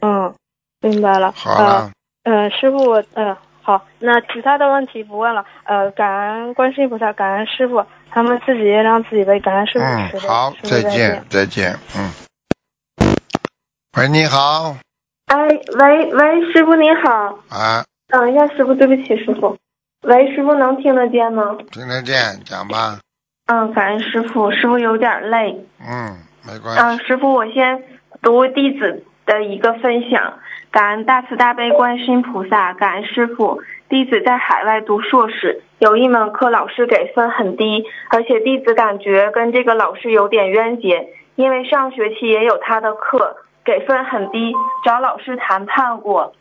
[0.00, 0.34] 嗯，
[0.80, 1.30] 明白了。
[1.30, 1.92] 好了，
[2.24, 5.44] 呃，呃，师傅，我呃好，那其他的问题不问了。
[5.64, 10.28] 呃，感恩观世音菩萨，感恩师傅，他们自己也让自己背，感恩师傅嗯慈，悲。
[10.28, 12.10] 好，再见，再见，嗯。
[13.98, 14.76] 喂，你好，
[15.26, 17.38] 哎，喂喂，师傅您好。
[17.50, 19.56] 啊，等一下，师傅，对不起，师傅。
[20.02, 21.58] 喂，师傅能听得见吗？
[21.70, 22.98] 听得见，讲吧。
[23.46, 25.66] 嗯，感恩师傅，师傅有点累。
[25.80, 27.04] 嗯，没关嗯，系。
[27.04, 27.82] 师傅，我先
[28.22, 30.38] 读弟子的一个分享，
[30.70, 33.60] 感恩大慈大悲观世音菩萨，感恩师傅。
[33.88, 44.54] 弟子在海外读硕士，有一门课老师给分很低，而且弟子感觉跟这个老师有点冤结，因为上学期也有他的课给分很低，
[44.84, 46.34] 找老师谈判过。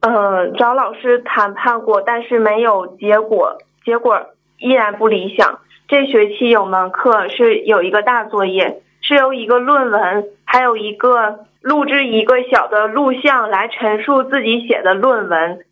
[0.00, 5.60] 嗯，找老师谈判过，但是没有结果，结果依然不理想。
[5.86, 15.64] 这学期有门课是有一个大作业，是由一个论文，还有一个录制一个小的录像来陈述自己写的论文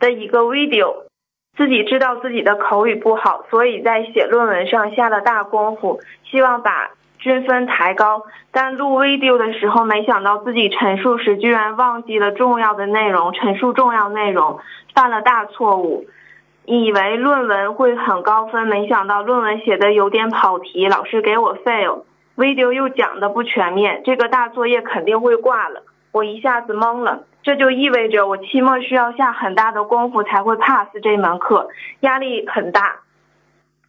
[0.00, 1.04] 的一个 video。
[1.56, 8.24] 自己知道自己的口语不好，所以在写论文上下了大功夫，希望把均分抬高。
[8.50, 14.58] 但录 video 的时候，没想到自己陈述时居然忘记了重要的内容，陈述重要内容，
[14.96, 16.06] 犯了大错误。
[16.64, 22.02] 以为论文会很高分，没想到论文写的有点跑题，老师给我 fail。
[22.36, 25.82] Video 又讲的不全面，这个大作业肯定会挂了。
[26.12, 31.68] 我一下子懵了，这就意味着我期末需要下很大的功夫才会 pass 这门课，
[32.00, 32.96] 压力很大。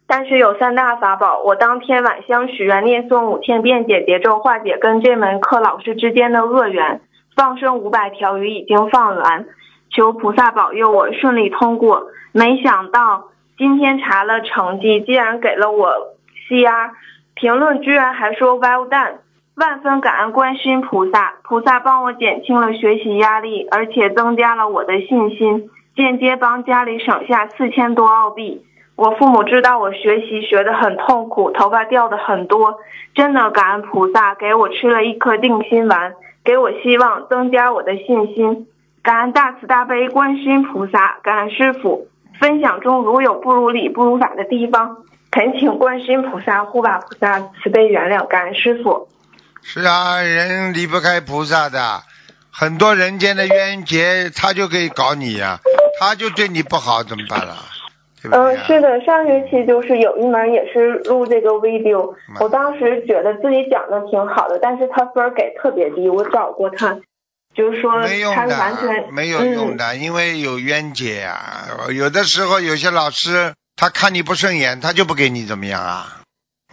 [0.06, 7.02] 但是有三大法宝，我当天晚香许愿念诵五千遍解结咒，化解跟这门课老师之间的恶缘。
[7.36, 9.46] 放生五百条鱼已经放完，
[9.90, 12.06] 求菩萨保佑我顺利通过。
[12.32, 16.16] 没想到今天查了成绩，竟然给了我
[16.48, 16.90] CR，
[17.38, 19.18] 评论居然还说 well done。
[19.54, 28.64] 万分感恩观世音菩萨，菩萨帮我减轻了学习压力，而且增加了我的信心，间接帮家里省下四千多澳币。
[28.96, 32.78] 我父母知道我学习学得很痛苦，头发掉的很多，
[33.14, 38.66] 真的感恩菩萨给我吃了一颗定心丸，给我希望，增加我的信心。
[39.02, 42.08] 感恩大慈大悲观世音菩萨，感恩师傅。
[42.38, 44.98] 分享中如有不如理、不如法的地方，
[45.30, 49.08] 恳请观世音菩萨、护法菩萨慈悲原谅，感恩师傅。
[49.62, 52.02] 是啊，人离不开菩萨的，
[52.50, 55.60] 很多人间的冤结，他就可以搞你呀、
[56.00, 57.56] 他就对你不好，怎么办了？
[58.24, 58.58] 嗯？
[58.66, 66.98] 是的，上学期就是有一门也是录这个 video，嗯我当时觉得自己讲的挺好的，但是他分儿给特别低，我找过他，
[67.54, 71.68] 就是说他完全的，没有用嗯的，因为有冤结啊。
[71.94, 76.18] 有的时候有些老师他看你不顺眼，他就不给你怎么样啊。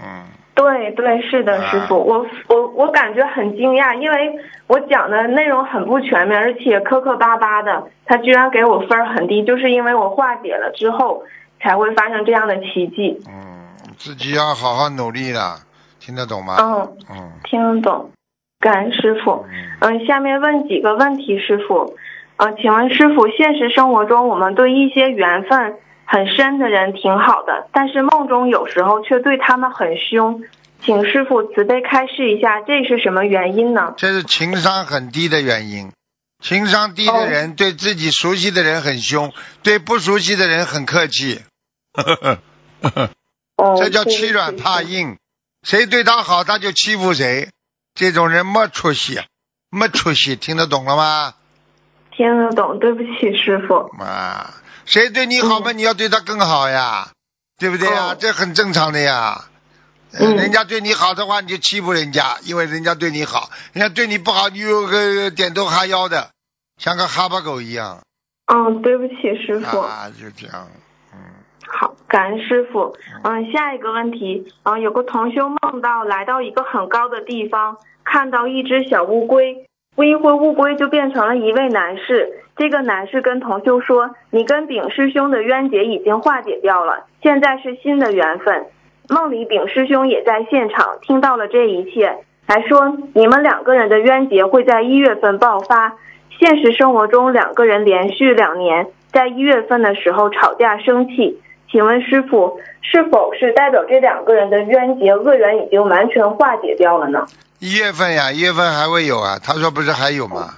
[0.03, 11.23] 嗯，对对，是的，啊师傅，我我我感觉很惊讶，因为我讲的内容很不全面，而且磕磕巴巴的，他居然给我分儿很低，就是因为我化解了之后
[11.61, 13.21] 才会发生这样的奇迹。
[13.27, 15.59] 嗯，自己要好好努力的，
[15.99, 16.57] 听得懂吗？
[16.59, 18.09] 嗯，嗯听得懂，
[18.59, 19.45] 感恩师傅。
[19.79, 21.95] 嗯，嗯，下面问几个问题，师傅。
[22.37, 30.43] 嗯，请问师傅，现实生活中我们对一些缘分很深的人挺好的，但是梦中有时候却对他们很凶，
[30.81, 33.93] 请师傅慈悲开示一下，这是什么原因呢？
[33.97, 35.91] 这是情商很低的原因。
[36.41, 41.41] 情商低的人对自己熟悉的人很凶，对不熟悉的人很客气。
[43.55, 44.83] 哦，这叫欺软怕。
[44.83, 45.17] 硬，
[45.63, 47.49] 谁对他好他就欺负谁，
[47.95, 49.19] 这种人没出息，
[49.71, 51.33] 没出息，听得懂了吗？
[52.11, 53.75] 听得懂，对不起，师傅。
[54.03, 54.53] 啊，
[54.85, 57.09] 谁对你好嘛，你要对他更好呀，
[57.57, 58.11] 对不对呀？
[58.11, 59.45] 哦这很正常的呀。
[60.17, 66.29] 呃嗯人家对你好的话，你就欺负人家，因为人家对你好；人家对你不好，你有个点头哈腰的，
[66.77, 68.01] 像个哈巴狗一样
[68.45, 69.79] 嗯，对不起，师傅。
[69.79, 70.69] 啊，就这样。
[71.13, 71.17] 嗯，
[71.67, 72.95] 好，感恩师傅。
[73.23, 82.41] 嗯，下一个问题，嗯，有个同修梦到来到一个很高的地方，看到一只小乌龟，不一会乌龟就变成了一位男士。
[82.58, 88.65] 这个男士跟同修说：“你跟丙师兄的冤结已经化解掉了，现在是新的缘分。”
[89.10, 95.95] 梦里丙师兄也在现场，听到了这一切，还说你们两个人的冤结会在一月份爆发。
[96.38, 101.39] 现实生活中，两个人连续两年在一月份的时候吵架生气。
[101.69, 107.25] 请问师傅，是否是代表这两个人的冤结恶缘已经完全化解掉了呢？
[107.59, 109.39] 一月份呀，一月份还会有啊。
[109.41, 110.55] 他说不是还有吗？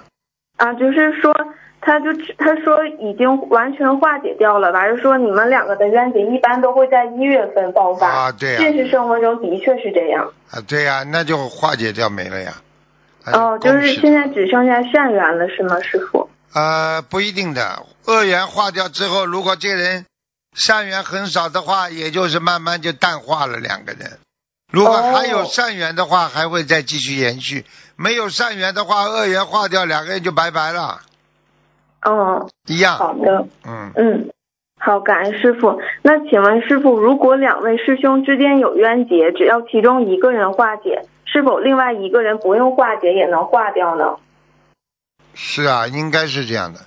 [0.57, 1.33] 啊，就是说，
[1.79, 2.05] 他就
[2.38, 8.07] 他说已经完全化解掉了，完了说你们两个的冤结一般都会在一月份爆发。
[8.10, 10.33] 啊，对呀、现实生活中的确是这样。
[10.49, 12.53] 啊，对呀、那就化解掉没了呀。
[13.23, 16.29] 哎哦，就是现在只剩下善缘了，是吗，师傅？
[16.53, 20.05] 呃，不一定的，恶缘化掉之后，如果这个人
[20.55, 24.17] 善缘很少的话，也就是慢慢就淡化了两个人。
[24.71, 27.63] 如果还有哦善缘的话，还会再继续延续；
[27.95, 31.01] 没有善缘的话，恶缘化掉，两个人就拜拜了，
[32.03, 32.97] 哦，一样。
[32.97, 33.47] 好的。
[33.65, 34.30] 嗯，嗯，
[34.80, 35.80] 好，感恩师傅。
[36.01, 44.17] 那请问师傅，如果两位师兄之间有冤结，只要其中一个人化解，是否另外一个人不用化解也能化掉呢？
[45.34, 46.82] 是啊，应该是这样的。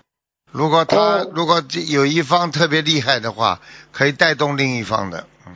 [0.52, 3.60] 如果他、哦如果这有一方特别厉害的话，
[3.92, 5.24] 可以带动另一方的。
[5.46, 5.54] 嗯，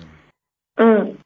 [0.76, 1.16] 嗯，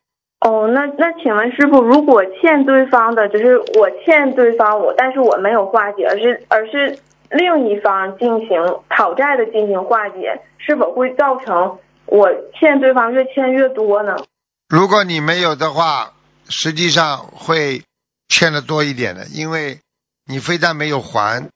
[0.40, 6.98] 哦，那那请问师傅，如果欠对方的，就是我欠对方我，但是我没有化解，而是而是
[7.30, 14.16] 另一方进行讨债的进行化解，是否会造成我欠对方越欠越多呢？
[14.68, 16.12] 如果你没有的话，
[16.48, 17.82] 实际上会
[18.28, 19.80] 欠的多一点的，因为
[20.24, 21.48] 你非但没有还，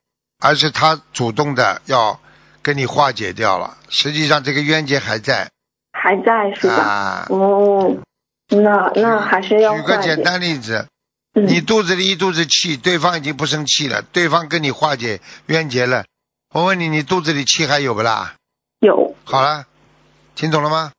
[0.42, 2.18] 而是他主动的要
[2.62, 3.76] 跟你化解掉了。
[3.88, 5.48] 实际上这个冤结还在
[5.92, 6.74] 还在是吧？
[6.74, 7.26] 啊。
[7.28, 7.96] 哦，
[8.52, 9.96] 那那还是要举个。
[9.98, 10.86] 简单例子，
[11.34, 16.04] 嗯你肚子里一肚子气，对方已经不生气了，对方跟你化解冤结了。
[16.54, 18.34] 我问你，你肚子里气还有不啦？
[18.80, 19.64] 有，好了，
[20.34, 20.92] 听懂了吗？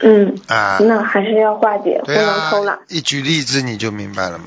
[0.00, 4.46] 嗯，啊，那还是要化解，不能偷懒啊。，一举例子你就明白了吗。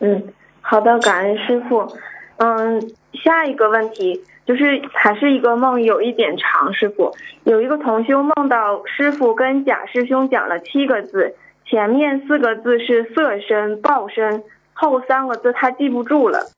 [0.00, 1.96] 嗯，好的，感恩师傅。
[2.38, 2.90] 嗯，
[3.22, 6.72] 下一个问题就是还是一个梦，有一点长。
[6.74, 11.36] 师傅有一个同修梦到师傅跟贾师兄讲了七个字，
[11.72, 16.50] 前面四个字是色身、报身，后三个字他记不住了，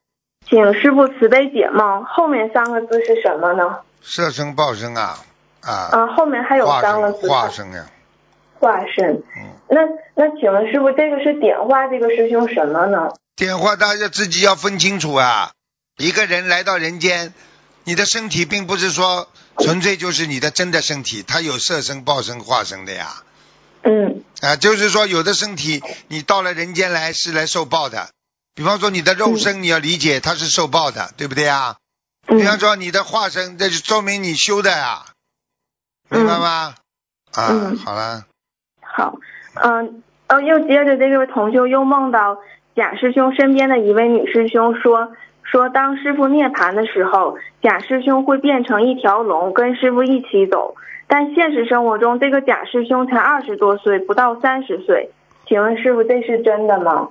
[0.45, 2.03] 请师傅慈悲解梦。
[2.03, 3.77] 后面三个字是什么呢？
[4.01, 5.19] 色身报身啊
[5.61, 7.29] 啊，啊，后面还有三个字。
[7.29, 7.85] 化身呀，
[8.59, 9.23] 化身。
[9.37, 9.79] 嗯，那
[10.15, 13.13] 那请问师傅，这个是点化这个师兄什么呢？
[13.37, 15.51] 点化大家自己要分清楚啊。
[15.95, 17.33] 一个人来到人间，
[17.85, 23.07] 你的身体并不是说纯粹就是你的真的身体，它有色身、报身、化身的呀。
[23.85, 28.09] 嗯啊，就是说有的身体你到了人间来是来受报的，
[28.55, 31.77] 比方说你的肉身你要理解它是受报的，对不对啊？
[32.27, 35.05] 比方嗯说你的化身，这就说明你修的呀，
[36.09, 36.73] 明白吗？
[37.31, 38.25] 啊，嗯好了，
[38.81, 39.19] 好，
[39.61, 42.39] 嗯哦，又接着这位同修又梦到
[42.75, 45.11] 贾师兄身边的一位女师兄说，
[45.43, 50.75] 说当师傅涅槃的时候，贾师兄会变成一条龙，跟师傅一起走。
[51.07, 55.11] 但现实生活中，这个贾师兄才二十多岁，不到三十岁。
[55.47, 57.09] 请问师傅，这是真的吗？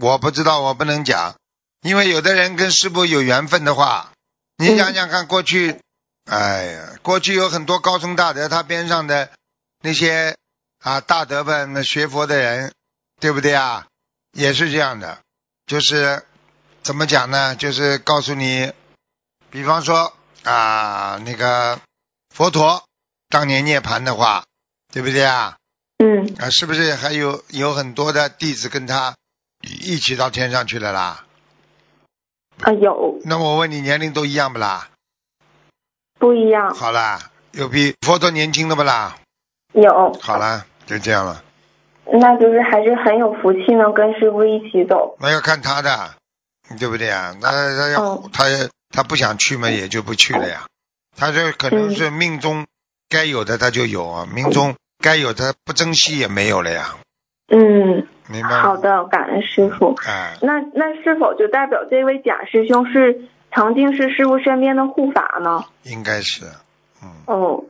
[0.00, 1.36] 我不知道，我不能讲，
[1.82, 4.10] 因为有的人跟师傅有缘分的话，
[4.56, 5.78] 你想想看，过去，
[6.28, 9.30] 哎呀，过去有很多高僧大德，他边上的
[9.82, 10.36] 那些
[10.82, 12.72] 啊大德们、那学佛的人，
[13.20, 13.86] 对不对啊？
[14.32, 15.18] 也是这样的，
[15.66, 16.24] 就是
[16.82, 17.54] 怎么讲呢？
[17.54, 18.72] 就是告诉你，
[19.50, 20.12] 比方说
[20.42, 21.78] 啊，那个
[22.34, 22.82] 佛陀
[23.28, 24.44] 当年涅槃的话，
[24.92, 25.56] 对不对啊？
[25.98, 29.14] 嗯，啊，是不是还有有很多的弟子跟他
[29.62, 31.24] 一起到天上去了啦？
[32.62, 34.88] 啊，有那我问你，年龄都一样不啦？
[36.18, 39.18] 不一样，好啦，有比佛陀年轻的不啦？
[39.72, 41.44] 有，好啦，就这样了。
[42.10, 45.16] 那就是还是很有福气，能跟师傅一起走。
[45.20, 46.14] 那要看他的，
[46.78, 47.36] 对不对啊？
[47.40, 48.44] 那他要、嗯他
[48.90, 50.66] 他不想去嘛，也就不去了呀。
[51.16, 52.66] 他这可能是命中
[53.08, 56.96] 该有的他就有啊，命中该有的不珍惜也没有了呀，
[57.48, 58.60] 嗯，明白？
[58.60, 58.76] 好。
[58.76, 59.94] 的，感恩师傅。
[60.06, 65.64] 哎，那那是否就代表这位贾师兄是曾经是师傅身边的护法呢？
[65.84, 66.44] 应该是，
[67.02, 67.64] 嗯，哦，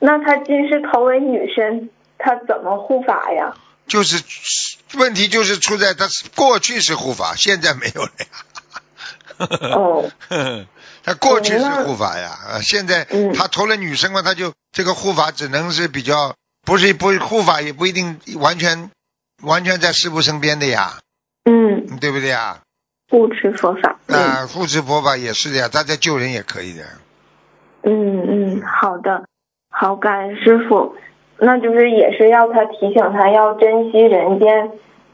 [0.00, 3.54] 那他今世投为女身，他怎么护法呀？
[3.86, 4.22] 就是
[4.98, 8.26] 问题就是出在他过去是护法，现在没有了呀。
[9.74, 10.10] 哦，
[11.08, 16.34] 他过去是护法呀，啊，现在嗯他投了女生嘛，他就这个护法只能是比较
[16.64, 18.90] 不是不护法也不一定完全
[19.42, 20.98] 完全在师傅身边的呀，
[21.44, 22.58] 嗯，对不对呀？
[23.10, 23.98] 护持佛法。
[24.06, 26.84] 嗯啊，护持佛法也是的呀，他在救人也可以的。
[27.84, 29.24] 嗯嗯，好的，
[29.70, 30.94] 好，感恩师傅。
[31.40, 34.72] 那就是也是要他提醒他要珍惜人间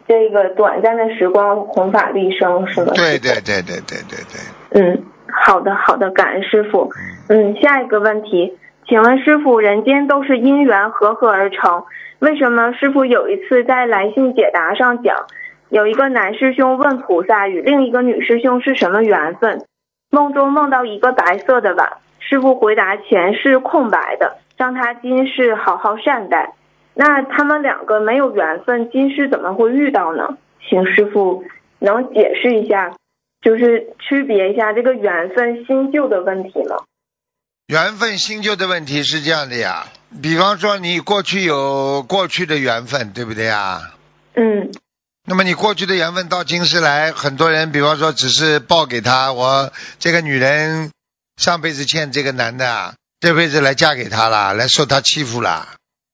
[0.09, 2.93] 这个短暂的时光，弘法利生，是吗？
[2.95, 5.05] 对对对对对对对，嗯，
[5.45, 6.91] 好的好的，感恩师傅。
[7.29, 8.57] 嗯，嗯，下一个问题，
[8.87, 11.85] 请问师傅，人间都是因缘和合而成，
[12.21, 15.17] 为什么师傅有一次在来信解答上讲，
[15.69, 19.63] 有一个男师兄问菩萨与另一个女师兄是什么缘分？
[20.11, 26.53] 梦中梦到一个白色的碗，师傅回答前世空白的，让他今世好好善待。
[26.95, 30.37] 那他们两个没有缘分，今世怎么会遇到呢？
[30.69, 31.43] 请师傅
[31.81, 32.93] 能解释一下，
[33.45, 36.87] 就是区别一下这个缘分新旧的问题了？
[37.67, 39.87] 缘分新旧的问题是这样的呀，
[40.23, 43.93] 比方说你过去有过去的缘分，对不对呀？
[44.35, 44.73] 嗯
[45.27, 50.91] 那么你过去的缘分到今世来，很多人比方说只是报给他，我这个女人
[51.37, 55.69] 上辈子欠这个男的，这辈子来嫁给他了，来受他欺负了，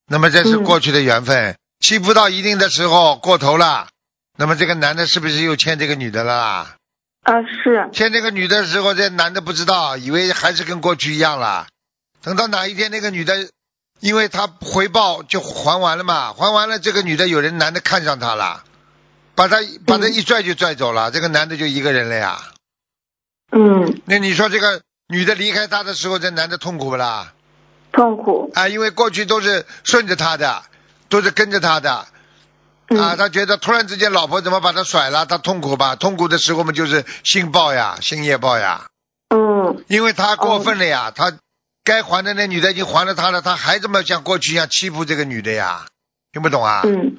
[0.06, 3.88] 那么这是嗯过去的缘分，欺负到一定的时候过头了，
[4.36, 6.76] 那么这个男的是不是又欠这个女的了啦？
[7.22, 11.66] 啊是欠这个女的时候，这男的不知道，以为还是跟过去一样了。
[12.22, 13.50] 等到哪一天那个女的，
[14.00, 18.64] 因为他回报就还完了嘛，还完了，这个女的有人男的看上她了，
[19.34, 22.40] 把她把她一拽就拽走了，这个男的就一个人了呀。
[23.52, 27.32] 嗯那你说这个女的离开他的时候，这男的痛苦不啦？
[27.92, 30.62] 痛苦啊，因为过去都是顺着他的，
[31.08, 32.06] 都是跟着他的。
[32.91, 33.01] 嗯。
[33.01, 35.97] 啊，他觉得突然之间老婆怎么把他甩了，他痛苦吧？
[35.97, 38.88] 痛苦的时候嘛，就是性报呀，性业报呀。
[39.34, 39.82] 嗯。
[39.88, 41.32] 因为他过分了呀，他
[41.82, 45.86] 该还的那女的已经还了他了，他还这么像过去一样欺负这个女的呀，
[46.32, 46.82] 听不懂啊？
[46.84, 47.16] 嗯。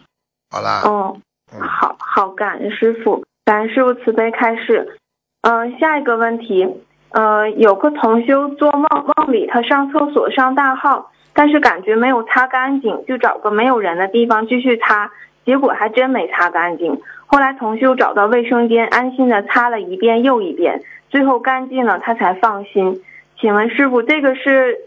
[0.50, 1.18] 好啦，哦
[1.52, 1.60] 嗯。
[1.62, 4.98] 好好感恩师傅，感恩师傅慈悲开示。
[5.44, 6.68] 嗯、下一个问题，
[7.10, 8.84] 呃，有个同修做梦
[9.16, 15.10] 梦里他上厕所上大号，但是感觉没有擦干净，就找个没有人的地方继续擦，
[15.46, 17.02] 结果还真没擦干净。
[17.26, 23.02] 后来同修找到卫生间，安心的擦了一遍又一遍，最后干净了，他才放心。
[23.40, 24.78] 请问师傅，这个是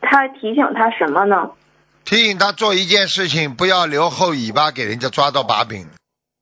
[0.00, 1.50] 他提醒他什么呢？
[2.04, 5.86] 提醒他做一件事情，不要留后尾巴给人家抓到把柄。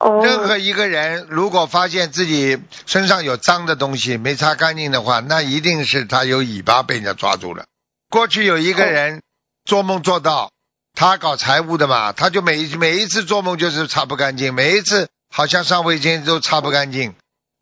[0.01, 7.66] 哦，任何一个人如果发现自己身上有脏的东西没擦干净的话，那一定是他有尾巴被人家抓住了。
[8.11, 9.23] 过去有一个人
[9.64, 10.51] 做梦做到
[10.95, 17.14] 他搞财务的嘛，他就每一每一次做梦就是擦不干净，每一次好像上卫间都擦不干净，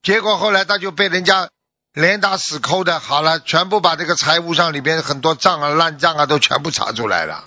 [0.03, 1.49] 结果后来他就被人家
[1.93, 7.45] 连打死抠的，好了，全部把这个财务上里边很多账啊、烂账啊都全部查出来了。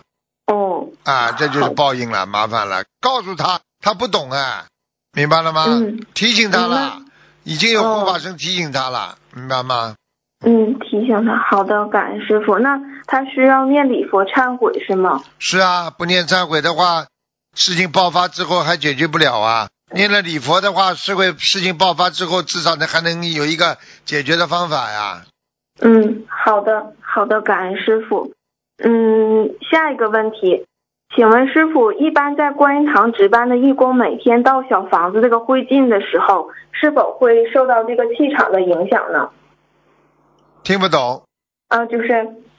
[0.48, 4.66] 哦，啊，这就是报应了，麻烦了，告诉他他不懂啊，
[5.12, 5.66] 明白了吗？
[5.68, 6.06] 嗯。
[6.14, 8.00] 提醒他了明，已经有哦。
[8.00, 9.96] 护法神提醒他了，明白吗？
[10.44, 11.38] 嗯，提醒他。
[11.38, 12.60] 好的，感恩师傅。
[12.60, 15.22] 那他需要念礼佛忏悔是吗？
[15.40, 17.06] 是啊，不念忏悔的话，
[17.56, 19.70] 事情爆发之后还解决不了啊。
[19.92, 25.22] 念了礼佛的话，是会事情爆发之后，至少呢还能有一个解决的方法呀。
[25.82, 28.34] 嗯，好的，好的，感恩师傅。
[28.84, 30.66] 嗯，下一个问题，
[31.16, 39.30] 请问师傅，一般在观音堂值班的义工，每天到小房子这个会进的时候，是否会受到这个气场的影响呢？
[40.64, 41.24] 听不懂，
[41.68, 42.08] 啊，就是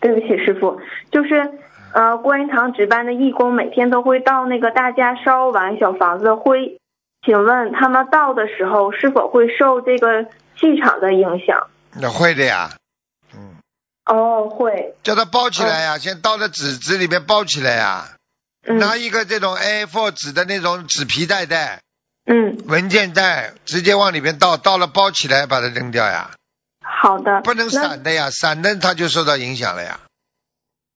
[0.00, 0.80] 对不起，师傅，
[1.11, 1.50] 就是
[1.92, 6.78] 呃，观音堂值班的义工每天都会到那个大家烧完小房子的灰，
[7.24, 10.24] 请问他们到的时候是否会受这个
[10.59, 11.68] 气场的影响？
[11.96, 12.72] 那会的呀。
[13.32, 13.55] 嗯，
[14.07, 18.09] 哦，会，叫他包起来呀，先倒在纸纸里面包起来呀，
[18.66, 18.78] 嗯。
[18.78, 21.80] 拿一个这种 A4 纸的那种纸皮袋袋、
[22.26, 26.32] 嗯，文件袋，直接往里面倒，倒了包起来，把它扔掉呀，
[27.05, 30.00] 好的，不能那散的呀，散的它就受到影响了呀。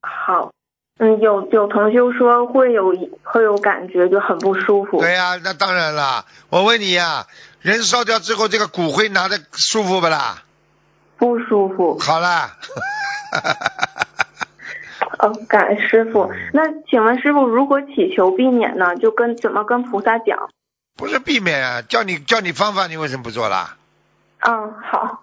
[0.00, 0.52] 好，
[0.98, 5.00] 嗯，有有同修说会有会有感觉，就很不舒服。
[5.00, 6.24] 对呀、那当然了。
[6.48, 7.26] 我问你呀，
[7.60, 10.42] 人烧掉之后，这个骨灰拿着舒服不啦？
[11.18, 11.98] 不舒服。
[11.98, 12.56] 好啦，
[15.18, 16.32] 哦，感恩师傅。
[16.54, 18.96] 那请问师傅如何祈求避免呢？
[18.96, 20.48] 就跟怎么跟菩萨讲？
[20.96, 23.76] 不是避免啊，叫你叫你方法，你为什么不做啦？
[24.40, 25.22] 嗯，好，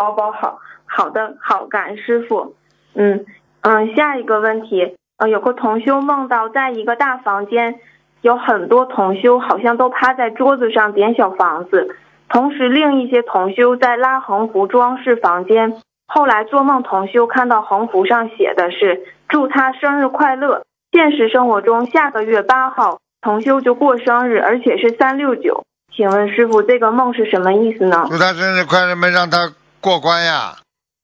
[0.00, 2.54] 包包好，好的，好，感恩师傅。
[2.94, 3.26] 嗯
[3.60, 7.74] 嗯，下一个问题，呃，有个同修梦到在一个大房间，
[8.22, 11.94] 有很多同修好像都趴在桌子上点小房子，
[12.30, 15.76] 同时另一些同修在拉横幅装饰房间。
[16.06, 20.62] 后来做梦同修看到横幅上写的是祝他生日快乐。
[20.92, 25.64] 现实生活中下个月八号同修就过生日，而且是三六九。
[25.94, 28.06] 请问师傅，这个梦是什么意思呢？
[28.08, 30.56] 祝他生日快乐没，让他过关呀。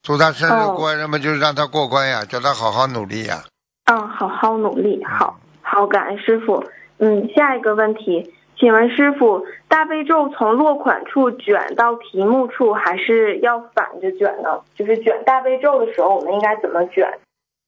[0.03, 3.43] 祝他生日哦快乐嘛，就是让他过关呀，叫他好好努力呀。
[3.87, 6.65] 嗯，好好努力，好好感恩师傅。
[6.99, 14.61] 嗯，下一个问题，请问师傅，大悲咒从落款处卷到题目处，还是要反着卷呢？
[14.77, 17.19] 就是卷大悲咒的时候，我们应该怎么卷？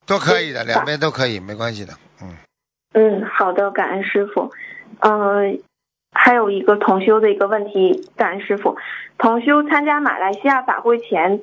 [0.06, 1.92] 都可以的，两边都可以，没关系的。
[2.22, 2.36] 嗯，
[2.94, 4.52] 嗯，好的，感恩师傅。
[5.00, 5.60] 嗯、
[6.12, 8.76] 还有一个同修的一个问题，感恩师傅。
[9.18, 11.40] 同修参加马来西亚法会前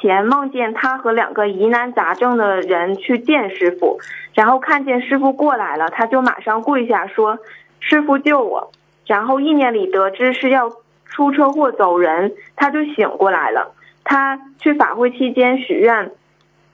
[0.00, 3.98] 前梦见他和两个疑难杂症的人去见师傅，
[4.34, 7.38] 然后看见师傅过来了，他就马上跪下说
[7.80, 8.70] ：“师傅救我！”
[9.06, 10.70] 然后意念里得知是要
[11.06, 13.74] 出车祸走人，他就醒过来了。
[14.04, 16.12] 他去法会期间许愿，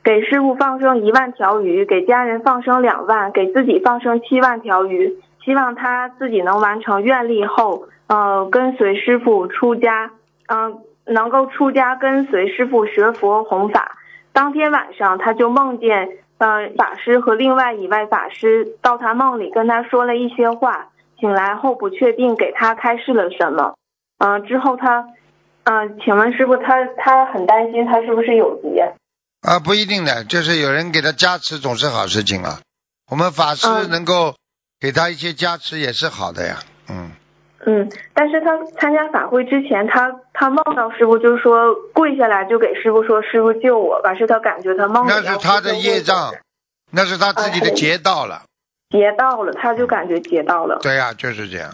[0.03, 5.15] 给师傅放生一万条鱼，给家人放生两万，给自己放生七万条鱼，
[5.45, 10.11] 希望他自己能完成愿力后，呃，跟随师傅出家，
[10.47, 13.97] 嗯、能够出家跟随师傅学佛弘法。
[14.33, 20.89] 当天晚上，他就梦见，呃，法师和另外一位法师到他梦里跟他说了一些话，
[21.19, 23.75] 醒来后不确定给他开示了什么。
[24.17, 25.05] 嗯、之后他，
[25.63, 28.93] 嗯、请问师傅，他他很担心他是不是有劫？
[29.41, 32.59] 啊，不一定的，就是有人给他加持，总是好事情啊。
[33.11, 34.33] 我们法师嗯能够
[34.85, 36.57] 给他一些加持，也是好的呀。
[36.91, 37.09] 嗯，
[37.65, 46.35] 嗯，但是他参加法会之前，他他梦到师傅，就是说跪下来就给师傅说：“师傅救我吧！”是他感觉他梦里那是他的业障，
[46.91, 48.43] 那是他自己的啊劫到了。
[48.91, 50.77] 劫到了，他就感觉劫到了。
[50.83, 51.73] 对呀、就是这样。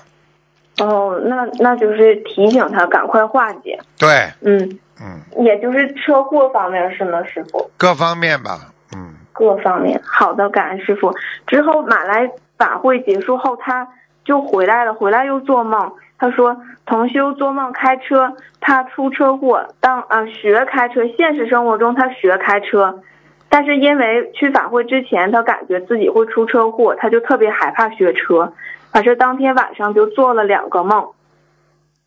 [0.79, 3.77] 哦，那那就是提醒他赶快化解。
[3.99, 7.69] 对，嗯，嗯，也就是车祸方面是吗，师傅？
[7.75, 10.01] 各方面吧，嗯，各方面。
[10.05, 11.13] 好的，感恩师傅。
[11.45, 12.31] 之后马来
[12.61, 13.87] 法会结束后，他
[14.23, 15.93] 就回来了，回来又做梦。
[16.19, 23.01] 他说同修做梦开车，他出车祸，当啊、学开车，现实生活中他学开车，
[23.49, 28.53] 但是因为去法会之前，他感觉自己会出车祸，他就特别害怕学车。
[28.91, 31.09] 反正当天晚上就做了两个梦，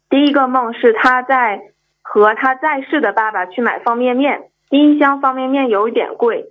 [0.08, 1.62] 第一个梦是他在
[2.00, 6.44] 和他在世的爸爸去买方便面，第一箱方便面有一点贵，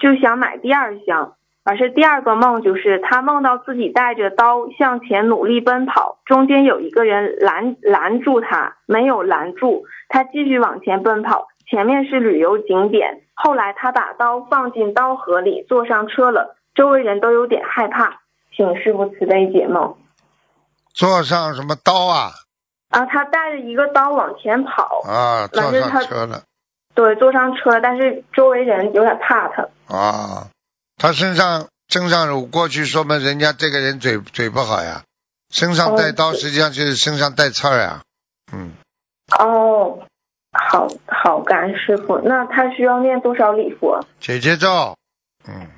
[0.00, 1.34] 就想买第二箱。
[1.64, 13.22] 而是第二个梦，就是他梦到自己带着刀向前努力奔跑，中间有一个人拦拦住他，没有拦住，他继续往前奔跑，前面是旅游景点。
[13.32, 18.20] 后来他把刀放进刀盒里，坐上车了，周围人都有点害怕，
[18.54, 19.96] 请师傅慈悲解梦。
[20.92, 22.30] 坐上什么刀啊？
[22.90, 26.42] 啊，他带着一个刀往前跑，啊，坐上车了
[26.94, 29.62] 对，坐上车，但是周围人有点怕他。
[29.88, 30.46] 啊！
[30.96, 35.02] 他身上身上有过去说明人家这个人嘴嘴不好呀，
[35.50, 38.02] 身上带刀哦实际上就是身上带刺儿呀。
[38.52, 38.72] 嗯，
[39.38, 40.06] 哦，
[40.52, 42.18] 好好，感恩师傅。
[42.18, 44.04] 那他需要念多少礼佛？
[44.20, 44.96] 姐姐咒，
[45.46, 45.68] 嗯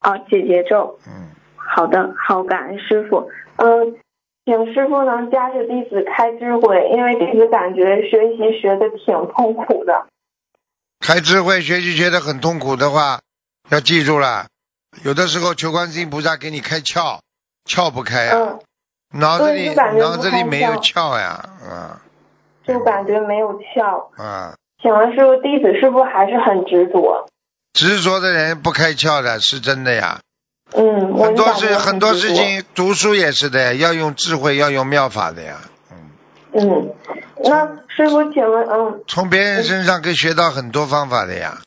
[0.00, 0.98] 啊，姐姐咒。
[1.06, 3.30] 嗯，好的，好，感恩师傅。
[3.56, 3.96] 嗯、
[4.44, 10.06] 请师傅能加持弟子开智慧，因为弟子感觉学习学的挺痛苦的。
[11.00, 13.20] 开智慧学习学的很痛苦的话，
[13.70, 14.48] 要记住了，
[15.04, 17.20] 有的时候求观世音菩萨给你开窍，
[17.64, 18.58] 窍不开呀、嗯，
[19.12, 21.96] 脑子里脑子里没有窍窍呀，嗯
[22.66, 24.08] 就感觉没有窍。
[24.18, 27.28] 嗯，请问师傅，弟子是不是还是很执着？
[27.72, 30.20] 执着的人不开窍的是真的呀。
[30.72, 32.34] 嗯，很多事很多事。
[32.34, 35.58] 情，读书也是的，要用智慧，要用妙法的呀。
[35.90, 36.10] 嗯，
[36.52, 36.94] 嗯，
[37.42, 41.58] 那师傅，请问，嗯，从别人身上可以学到很多方法的呀。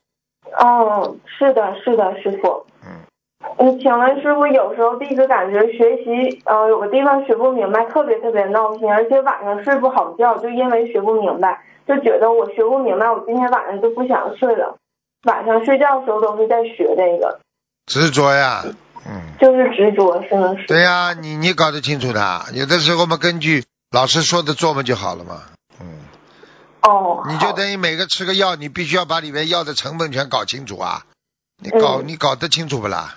[0.57, 2.65] 哦，是的，是的，师傅。
[2.86, 3.01] 嗯，
[3.58, 14.78] 嗯，请问师傅，有时候弟子感觉学习，呃，有个地方学不明白，特别特别闹心，而且晚上睡不好觉，就因为学不明白，就觉得我学不明白，我今天晚上就不想睡了。
[15.24, 17.39] 晚上睡觉的时候都是在学这个，
[17.86, 18.64] 执着呀。
[19.06, 20.56] 嗯，就是执着，是吗？
[20.68, 22.41] 对呀、你你搞得清楚的。
[22.54, 25.43] 有的时候嘛，根据老师说的做嘛就好了嘛。
[25.80, 25.99] 嗯，
[26.82, 31.04] 哦，你就等于每个吃个药，你必须要把里面药的成分全搞清楚啊。
[31.62, 33.16] 你搞、嗯你搞得清楚不啦？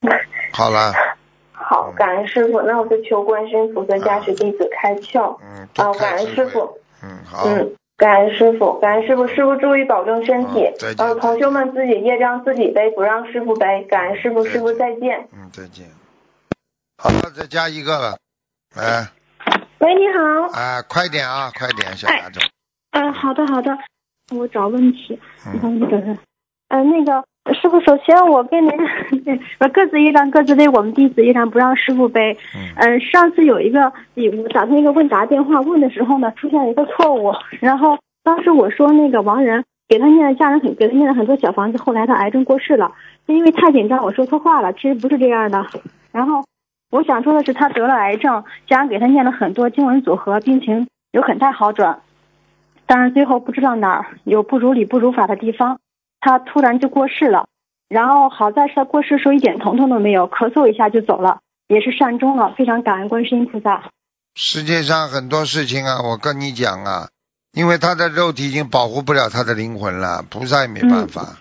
[0.52, 0.92] 好了，
[1.52, 5.38] 好，感恩师傅，那我就求观世音菩萨加持弟子开窍。
[5.42, 6.34] 嗯，啊，感恩。
[6.34, 6.78] 师傅。
[7.02, 7.46] 嗯，好。
[7.46, 10.94] 嗯，感恩师傅，感恩师傅，师傅注意保重身体嗯再。
[10.94, 13.84] 见呃，同修们自己业障自己背，不让师傅背。
[13.84, 15.28] 感恩师傅，师傅再见。
[15.32, 15.86] 嗯，再见。
[16.96, 18.18] 好，再加一个了。
[18.76, 19.06] 哎
[19.78, 20.58] 喂，你好。
[20.58, 22.40] 哎，快点啊，快点，小丫头。
[22.92, 23.76] 嗯、好的好的，
[24.34, 25.20] 我找问题。
[25.46, 26.18] 嗯嗯，等等。
[26.68, 27.24] 呃，那个
[27.54, 28.70] 师傅，首先我跟您
[29.60, 32.36] 我各自一张，各自背，我们弟子一张，不让师傅背。
[32.54, 42.92] 嗯嗯，上次有一个我打通一个问答电话问的时候呢，出现了一个错误，然后当时我说那个亡人给他念了家人很给他念了很多小房子，后来他癌症过世了，
[43.26, 45.64] 是因为太紧张我说错话了，其实不是这样的。
[46.12, 46.44] 然后
[46.90, 52.00] 我想说的是，他得了癌症，家人给他念了很多经文组合，病情有很大好转，
[52.86, 55.78] 但是最后不知道哪儿有不如理不如法的地方，
[56.20, 57.46] 他突然就过世了。
[57.88, 63.90] 然后好在是他过世的时候一点疼痛都没有，咳嗽一下就走了，也是善终了，非常感恩观世音菩萨。
[64.34, 67.08] 世界上很多事情啊，我跟你讲啊，
[67.52, 71.38] 因为他的肉体已经保护不了他的灵魂了，菩萨也没办法。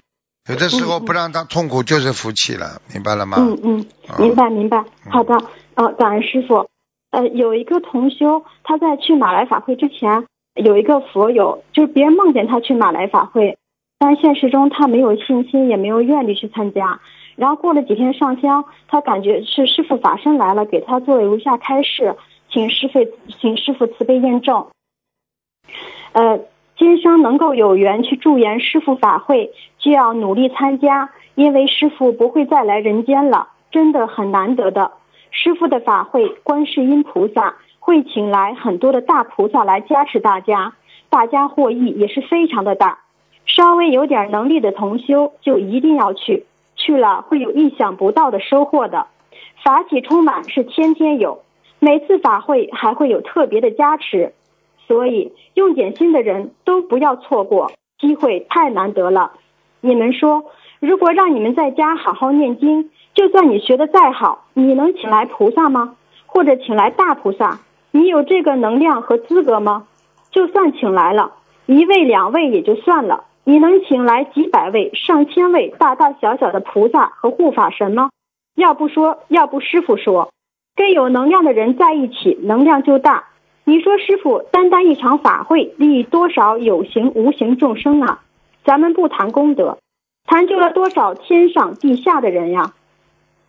[0.50, 3.38] 有的时候不让他痛苦就是福气了，明白了吗？
[3.38, 4.86] 嗯嗯，啊明白明白。
[5.10, 5.38] 好的，
[5.76, 6.70] 呃，感恩师傅。
[7.12, 10.26] 呃，有一个同修，他在去马来法会之前，
[10.56, 13.58] 有一个佛友，就是别人梦见他去马来法会，
[14.00, 17.00] 但现实中他没有信心，也没有愿力去参加。
[17.36, 22.16] 然后过了几天上香，他感觉是师傅法身来了，给他做了如下开示，
[22.50, 23.00] 请师傅
[23.40, 24.68] 请师傅慈悲验证。
[26.14, 26.40] 呃，
[26.78, 34.92] 今生能够有缘去助缘师傅法会，就要努力参加，因为师傅不会再来人间了，真的很难得的。
[35.32, 40.74] 师傅的法会，观世音菩萨会请来很多的大菩萨来加持大家，
[41.10, 43.00] 大家获益也是非常的大。
[43.48, 46.46] 稍微有点能力的同修就一定要去，
[46.76, 49.08] 去了会有意想不到的收获的。
[49.64, 51.42] 法喜充满是天天有，
[51.80, 54.34] 每次法会还会有特别的加持，
[54.88, 59.32] 所以用点心的人都不要错过，机会太难得了。
[59.82, 60.46] 你们说，
[60.80, 65.96] 如果让你们在家好好念经，就算你学的再好，你能请来菩萨吗？
[66.26, 67.60] 或者请来大菩萨？
[67.92, 69.88] 你有这个能量和资格吗？
[70.30, 71.32] 就算请来了，
[71.66, 78.10] 一位两位也就算了，你能请来几百位、上千位大大小小的菩萨和护法神吗？
[78.56, 80.34] 要不说，要不师傅说，
[80.76, 83.30] 跟有能量的人在一起，能量就大。
[83.64, 88.20] 你说师傅，单单一场法会，利益多少有形无形众生啊？
[88.66, 89.78] 咱们不谈功德，
[90.26, 92.74] 谈救了多少天上地下的人呀？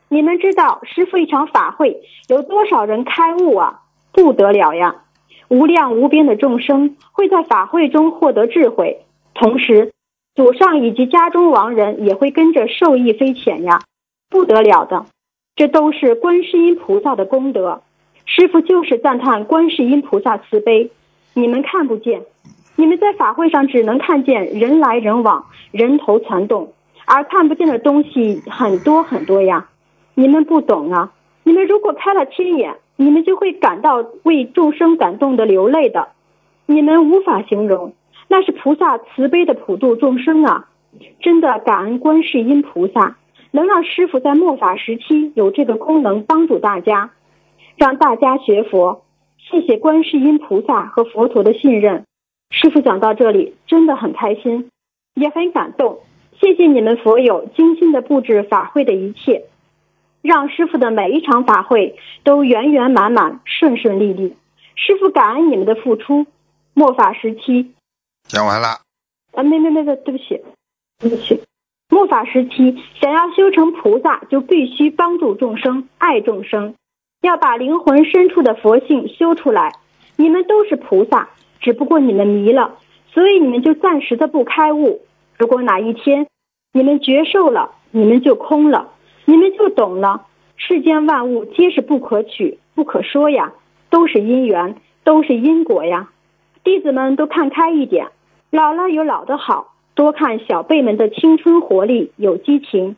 [0.09, 3.81] 你们知道师傅一场法会有多少人开悟啊？
[4.13, 4.95] 不得了呀！
[5.49, 9.01] 无量无边的众生会在法会中获得智慧，
[9.39, 9.93] 同时
[10.35, 13.83] 祖上以及家中亡人也会跟着受益匪浅呀，
[14.29, 15.07] 不得了的！
[15.55, 17.83] 这都是观世音菩萨的功德。
[18.27, 20.91] 师傅就是赞叹观世音菩萨慈悲，
[21.35, 22.23] 你们看不见，
[22.75, 26.73] 你们在法会上只能看见人来人往，人头攒动，
[27.07, 29.69] 而看不见的东西很多很多呀。
[30.15, 31.13] 你们不懂啊！
[31.45, 36.09] 你们如果开了天眼，你们就会感到为众生感动的流泪的，
[36.67, 37.95] 你们无法形容，
[38.29, 40.69] 那是菩萨慈悲的普度众生啊！
[41.21, 43.17] 真的感恩观世音菩萨，
[43.51, 47.11] 能让师傅在末法时期有这个功能帮助大家，
[47.77, 49.03] 让大家学佛。
[49.39, 52.05] 谢谢观世音菩萨和佛陀的信任。
[52.51, 54.71] 师傅讲到这里真的很开心，
[55.15, 56.01] 也很感动。
[56.41, 59.45] 谢谢你们佛友精心的布置法会的一切。
[60.21, 64.37] 让师傅的每一场法会都圆圆满满、顺顺利利。
[64.75, 66.27] 师傅感恩你们的付出。
[66.75, 67.73] 末法时期，
[68.29, 68.69] 讲完了。
[69.33, 70.43] 啊，没没没没，对不起，
[70.99, 71.43] 对不起。
[71.91, 76.75] 末法时期，想要修成菩萨，就必须帮助众生、爱众生，
[77.23, 79.73] 要把灵魂深处的佛性修出来。
[80.17, 82.77] 你们都是菩萨，只不过你们迷了，
[83.13, 85.01] 所以你们就暂时的不开悟。
[85.39, 86.27] 如果哪一天
[86.73, 88.93] 你们觉受了，你们就空了，
[89.25, 90.27] 你们就懂了。
[90.57, 93.55] 世间万物皆是不可取、不可说呀，
[93.89, 96.11] 都是因缘，都是因果呀。
[96.65, 98.09] 弟子们都看开一点，
[98.51, 102.97] 老了有老的好，多看小辈们的青春活力，有激情，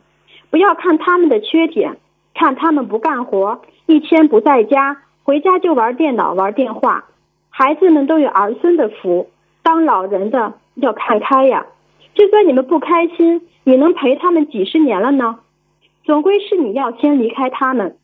[0.49, 1.97] 不要看他们的缺点，
[2.33, 7.05] 看他们不干活，一天不在家，回家就玩电脑、玩电话。
[7.49, 9.29] 孩子们都有儿孙的福，
[9.61, 11.65] 当老人的要看开呀。
[12.15, 15.39] 就算你们不开心，也能陪他们几十年了呢。
[16.05, 17.97] 总归是你要先离开他们，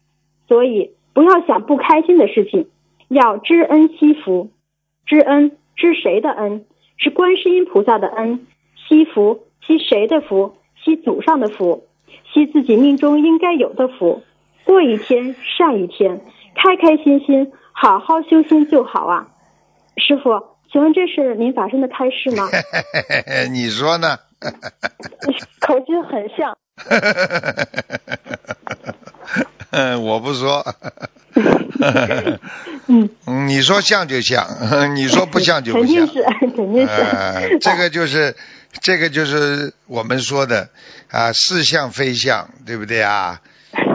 [0.49, 2.67] 所以不要想不开心的事情，
[3.07, 4.49] 要知恩惜福。
[5.05, 6.65] 知恩知谁的恩？
[6.97, 8.47] 是观世音菩萨的恩。
[8.87, 10.55] 惜福惜谁的福？
[10.83, 11.87] 惜祖上的福，
[12.31, 14.23] 惜自己命中应该有的福。
[14.63, 16.21] 过一天善一天，
[16.55, 19.27] 开开心心，好好修心就好啊！
[19.97, 22.47] 师傅，请问这是您法身的开示吗？
[23.51, 24.17] 你说呢？
[25.59, 26.57] 口气很像。
[29.71, 30.63] 嗯，我不说。
[32.87, 33.09] 嗯，
[33.47, 34.45] 你说像就像，
[34.95, 36.07] 你说不像就不像。
[36.07, 36.23] 肯定是，
[36.55, 36.93] 肯定是。
[36.93, 38.35] 呃，这个就是，
[38.81, 40.69] 这个就是我们说的
[41.11, 43.41] 啊，似像非像，对不对啊？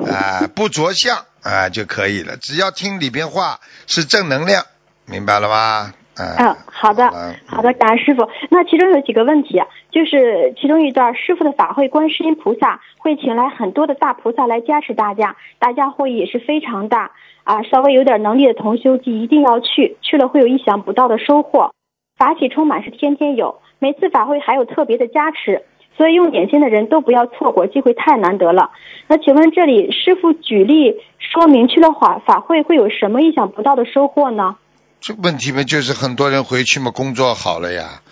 [0.06, 4.64] 啊，不着相啊就可以了，只要听里边话是正能量，
[5.06, 5.94] 明白了吗？
[6.14, 7.10] 嗯，好的，
[7.46, 8.28] 好的，感恩师傅。
[8.50, 17.12] 那其中有几个问题，啊就是其中一段，师傅的法会，观世音菩萨会请来很多的大菩萨来加持大家，大家获益也是非常大
[17.44, 21.72] 啊，稍微有点能力的同修记一定要去，去了会有意想不到的收获。
[22.16, 25.64] 法喜充满是天天有，每次法会还有特别的加持，
[25.96, 28.70] 所以用点心的人都不要错过，机会太难得了。
[29.08, 34.56] 那请问这里师傅举例说明去了法法会会有什么意想不到的收获呢？
[35.00, 38.02] 这问题嘛，就是很多人回去嘛，工作好了呀，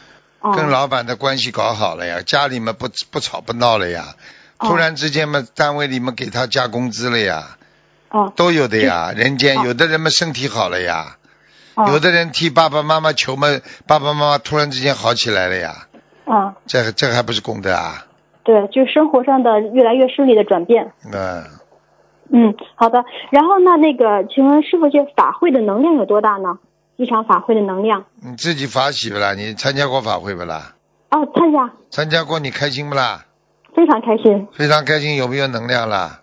[0.57, 4.17] 跟老板的关系搞好了呀，家里面不不吵不闹了呀，
[4.59, 7.57] 突然之间嘛，单位里面给他加工资了呀，
[8.37, 9.13] 都有的呀。
[9.17, 11.17] 人间有的人们身体好了呀，
[11.89, 13.49] 有的人替爸爸妈妈求嘛，
[13.87, 15.87] 爸爸妈妈突然之间好起来了呀。
[16.25, 18.07] 啊，这这还不是功德啊？
[18.45, 20.93] 对，就生活上的越来越顺利的转变。
[21.13, 21.45] 嗯。
[22.33, 23.05] 嗯，好的。
[23.31, 26.59] 然后那那个，请问师傅，这法会的能量有多大呢？
[26.97, 29.35] 一场法会的能量，你自己法喜不啦？
[29.35, 30.75] 你参加过法会不啦？
[31.11, 31.71] 哦，参加。
[31.91, 33.25] 参加过，你开心不啦？
[33.75, 34.47] 非常开心。
[34.53, 36.20] 非常开心，有没有能量啦？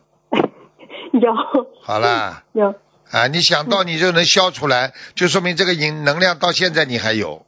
[1.22, 1.34] 有。
[1.82, 2.43] 好啦。
[2.53, 2.76] 有。
[3.11, 7.45] 啊，你想到你就能消出来，就说明这个能能量到现在你还有。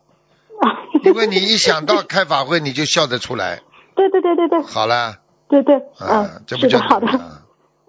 [0.62, 0.88] 啊。
[1.04, 3.62] 因为你一想到开法会，你就笑得出来。
[3.96, 4.62] 对对对对对。
[4.64, 5.18] 好啦。
[5.50, 5.76] 对对。
[6.00, 7.08] 嗯，这不就好的。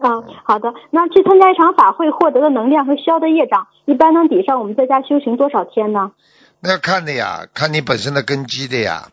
[0.03, 0.73] 嗯，好的。
[0.91, 6.13] 那去参加一场法会获得的能量和消的业障，一般能抵上我们在家修行多少天呢？
[6.61, 9.09] 那要看的呀，看你本身的根基的呀。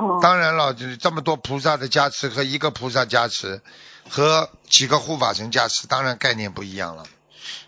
[0.00, 0.18] 哦。
[0.22, 3.60] 当然了，就是这么多菩萨的加持和一个菩萨加持，
[4.08, 7.04] 和几个护法神加持，当然概念不一样了。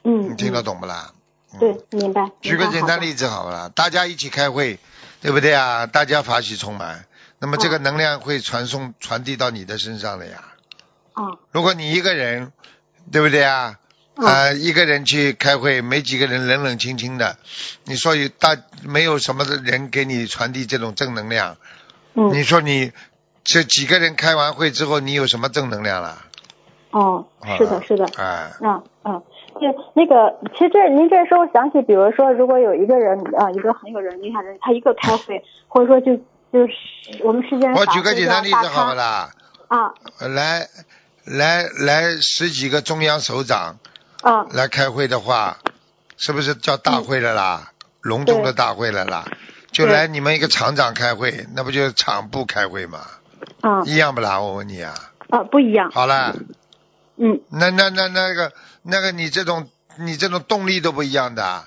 [0.05, 0.31] 嗯。
[0.33, 1.13] 你听得懂不啦？
[1.61, 2.31] 对，明白。
[2.41, 3.71] 举个简单例子好不啦？
[3.75, 4.79] 大家一起开会，
[5.21, 5.87] 对不对啊？
[5.87, 7.05] 大家法喜充满，
[7.39, 10.45] 那么这个能量会传送传递到你的身上的呀。
[11.13, 12.53] 啊，如果你一个人，
[13.13, 13.79] 对不对啊？
[14.15, 17.39] 啊，一个人去开会，没几个人冷冷清清的，
[17.85, 21.57] 你说有大没有什么的人给你传递这种正能量？
[22.15, 22.93] 嗯，你说你
[23.45, 26.19] 这几个人开完会之后，你有什么正能量了？
[26.91, 29.23] 哦，是的，是的，哎，嗯嗯，
[29.55, 29.61] 就
[29.95, 36.17] 那个，其实这您这时候想起，比如说，如果有一个人啊，一个很有人厉害的人，他一个开会， 或者说就
[36.53, 39.31] 就是我们世间我举个简单例子好不啦？
[39.69, 39.95] 啊，
[40.29, 40.69] 来。
[41.25, 43.77] 来来十几个中央首长，
[44.23, 45.59] 啊，来开会的话，
[46.17, 47.71] 是不是叫大会了啦？
[48.01, 49.25] 隆重的大会了啦？
[49.73, 53.01] 就来你们一个厂长开会，那不就是厂部开会吗？
[53.63, 54.41] 啊，一样不啦？
[54.41, 54.95] 我问你啊。
[55.31, 55.91] 啊，不一样。
[55.91, 56.37] 好了。
[57.17, 57.41] 嗯。
[57.51, 58.53] 那那那那个
[58.83, 59.69] 那个你这种
[59.99, 61.65] 你这种动力都不一样的。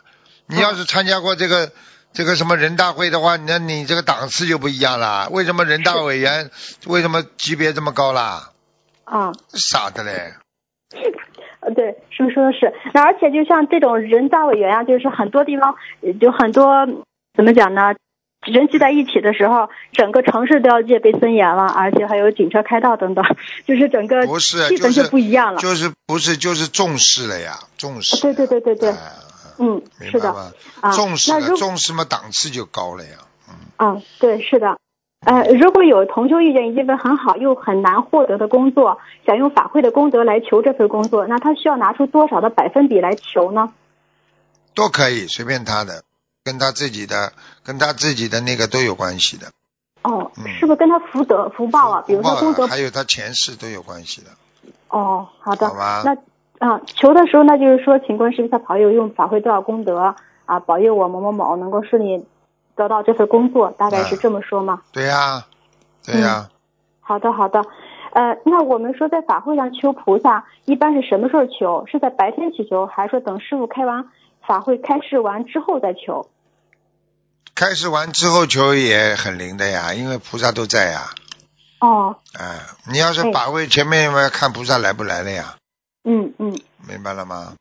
[0.48, 1.72] 你要是参加过这个
[2.14, 5.28] 这个什么人大会的话，那你这个档次就不一样了。
[5.32, 6.52] 为什么人大委员
[6.86, 8.52] 为什么级别这么高啦？
[9.06, 10.34] 啊，傻的嘞！
[11.62, 15.76] 呃，对，师傅说的是，那而且就像这种人大委员啊，就是很多地方
[16.20, 16.88] 就很多
[17.36, 17.94] 怎么讲呢？
[18.46, 23.26] 人聚在一起的时候，整个城市都要戒备森严了，而且还有警车开道等等，
[23.66, 25.60] 就是整个不是，气氛就不一样了。
[25.60, 28.22] 就是不是就是重视了呀，重视。
[28.22, 29.14] 对对对对对，哎
[29.58, 30.30] 嗯，是的？
[30.82, 30.92] 啊。
[30.92, 33.18] 重视重视嘛，档次就高了呀。
[33.78, 34.78] 啊，对，是的。
[35.26, 43.74] 呃，如果有同修遇见一份很好又很难获得的工作，想用法会的功德来求这份工作，那他需要拿出多少的百分比来求呢？
[44.76, 46.04] 都可以，随便他的，
[46.46, 47.34] 跟他自己的，
[47.64, 49.48] 跟他自己的那个都有关系的。
[50.04, 52.04] 哦，嗯是不是跟他福德福报啊？
[52.06, 54.28] 比如说功德还有他前世都有关系的。
[54.90, 55.68] 哦，好的。
[55.68, 56.16] 好吧那
[56.60, 60.16] 啊，求的时候那就是说，请观世音菩萨保佑用法会多少功德
[60.46, 62.24] 啊，保佑我某某某能够顺利
[62.76, 64.84] 得到这份工作，大概是这么说吗？
[64.94, 65.46] 对呀、
[66.06, 66.48] 对呀、
[67.02, 67.66] 好的，好的。
[68.14, 71.86] 呃，那我们说在法会上求菩萨，一般是什么时候求？
[71.88, 74.06] 是在白天祈求，还是说等师傅开完
[74.46, 76.28] 法会开示完之后再求？
[77.56, 81.04] 开始完之后求也很灵的呀，因为菩萨都在呀。
[81.80, 82.60] 哦，啊，
[82.92, 85.56] 你要是哎法会前面嘛，看菩萨来不来了呀，
[86.04, 86.54] 嗯嗯
[86.86, 87.54] 明白了吗？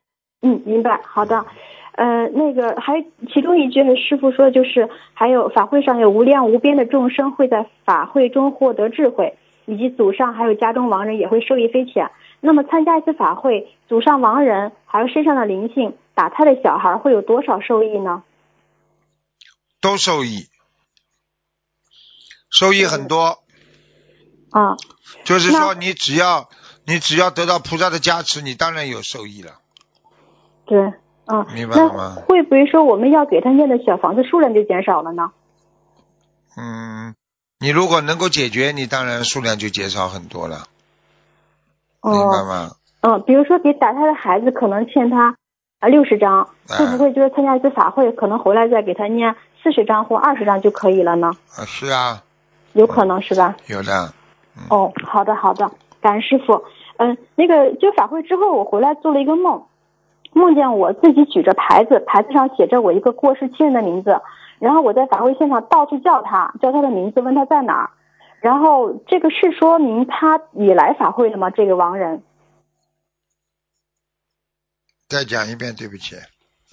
[0.42, 1.00] 嗯，明白。
[1.04, 1.46] 好的。
[1.92, 12.10] 呃，那个还其中一句师傅说，就是还有法会上有无量无边的众生会在法会中获得智慧，以及祖上还有家中亡人也会受益匪浅。
[12.40, 18.24] 那么参加一次法会，祖上亡人还有身上的灵性打胎的小孩会有多少受益呢？
[19.84, 20.48] 都受益，
[22.48, 23.44] 受益很多。
[24.50, 24.78] 啊，
[25.26, 26.48] 就是说，你只要
[26.86, 29.60] 你只要得到菩萨的加持，你当然有受益了。
[30.64, 30.78] 对，
[31.26, 35.32] 嗯，明白了吗会不会说我们要给他念的小房子数量就减少了呢？
[36.56, 37.14] 嗯，
[37.58, 40.66] 你如果能够解决，你当然数量就减少很多了，
[42.00, 42.70] 明白哦，吗？
[43.02, 45.36] 嗯，比如说给打胎的孩子可能欠他
[45.80, 51.32] 啊六十张，哎会不会就是参加一次法会，可能回来再给他念四十张或二十张就可以了呢？
[51.56, 52.22] 啊，是啊，
[52.74, 53.56] 有可能是吧？
[53.66, 54.12] 有的。
[54.68, 55.68] 哦，好的好的，
[56.00, 56.62] 感恩师傅。
[56.98, 59.66] 嗯，那个就法会之后，我回来做了一个梦，
[60.32, 64.20] 梦见我自己举着牌子，牌子上写着我一个过世亲人的名字，
[64.60, 67.90] 然后我在法会现场到处叫他，叫他的名字，问他在哪儿。
[68.40, 71.50] 然后这个是说明他也来法会了吗？
[71.50, 72.22] 这个亡人？
[75.08, 76.14] 再讲一遍，对不起。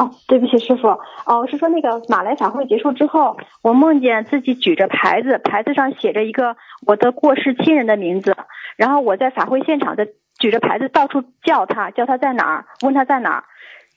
[0.02, 0.88] 哦，对不起，师傅。
[1.26, 6.56] 哦，是说那个马来法会结束之后，我梦见自己举着牌子，牌子上写着一个
[6.88, 8.36] 我的过世亲人的名字，
[8.78, 10.08] 然后我在法会现场的
[10.40, 13.44] 举着牌子到处叫他，叫他在哪儿，问他在哪儿。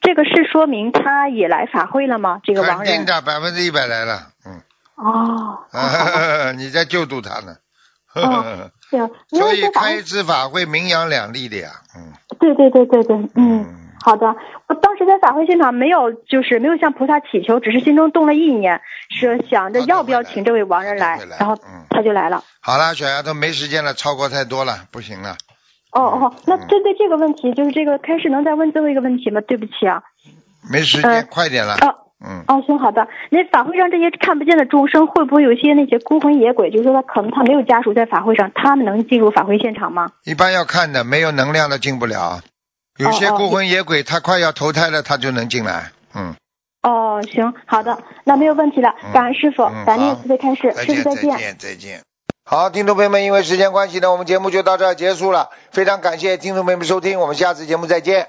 [0.00, 2.40] 这个是说明他也来法会了吗？
[2.44, 2.86] 这个亡人？
[2.86, 4.28] 肯定的，百分之一百来了。
[4.44, 4.60] 嗯，
[4.96, 5.58] 哦，
[6.58, 7.56] 你在救助他呢。
[8.14, 8.70] 哦
[9.28, 11.70] 所以开一次法会名扬两利的呀。
[11.96, 14.36] 嗯对对对对对，嗯，嗯，好的。
[14.68, 22.44] 我当时在法会现场没有，就是没有向菩萨祈求，只是心中动了意念，是想着要不要请这位亡人来然后嗯他就来了。
[22.60, 25.36] 好了，小丫头没时间了，超过太多了，不行了。
[25.92, 29.40] 哦哦，那嗯针对这个问题，就是这个开始能再问最后一个问题吗？
[29.40, 30.02] 对不起啊。
[30.70, 31.74] 没时间，呃快点了。
[31.76, 31.94] 哦
[32.26, 33.08] 嗯，哦，行好的。
[33.30, 36.70] 那法会上这些看不见的众生，会不会有一些那些孤魂野鬼？
[36.70, 40.10] 就是说他可能他没有家属在法会上，他们能进入法会现场吗？
[40.24, 42.40] 一般要看的，没有能量的进不了。
[42.96, 45.90] 有些孤魂野鬼，他快要投胎了，他就能进来。
[46.14, 46.34] 嗯，
[46.82, 48.94] 哦，行好的，那没有问题了。
[49.02, 51.30] 嗯感恩师傅，嗯感恩好慈悲开示，师傅再见。
[51.30, 52.00] 再见，再见。
[52.44, 55.50] 好，听众朋友们，因为时间关系呢，我们节目就到这儿结束了。
[55.72, 58.28] 非常感谢听众朋友们收听，我们下次节目再见。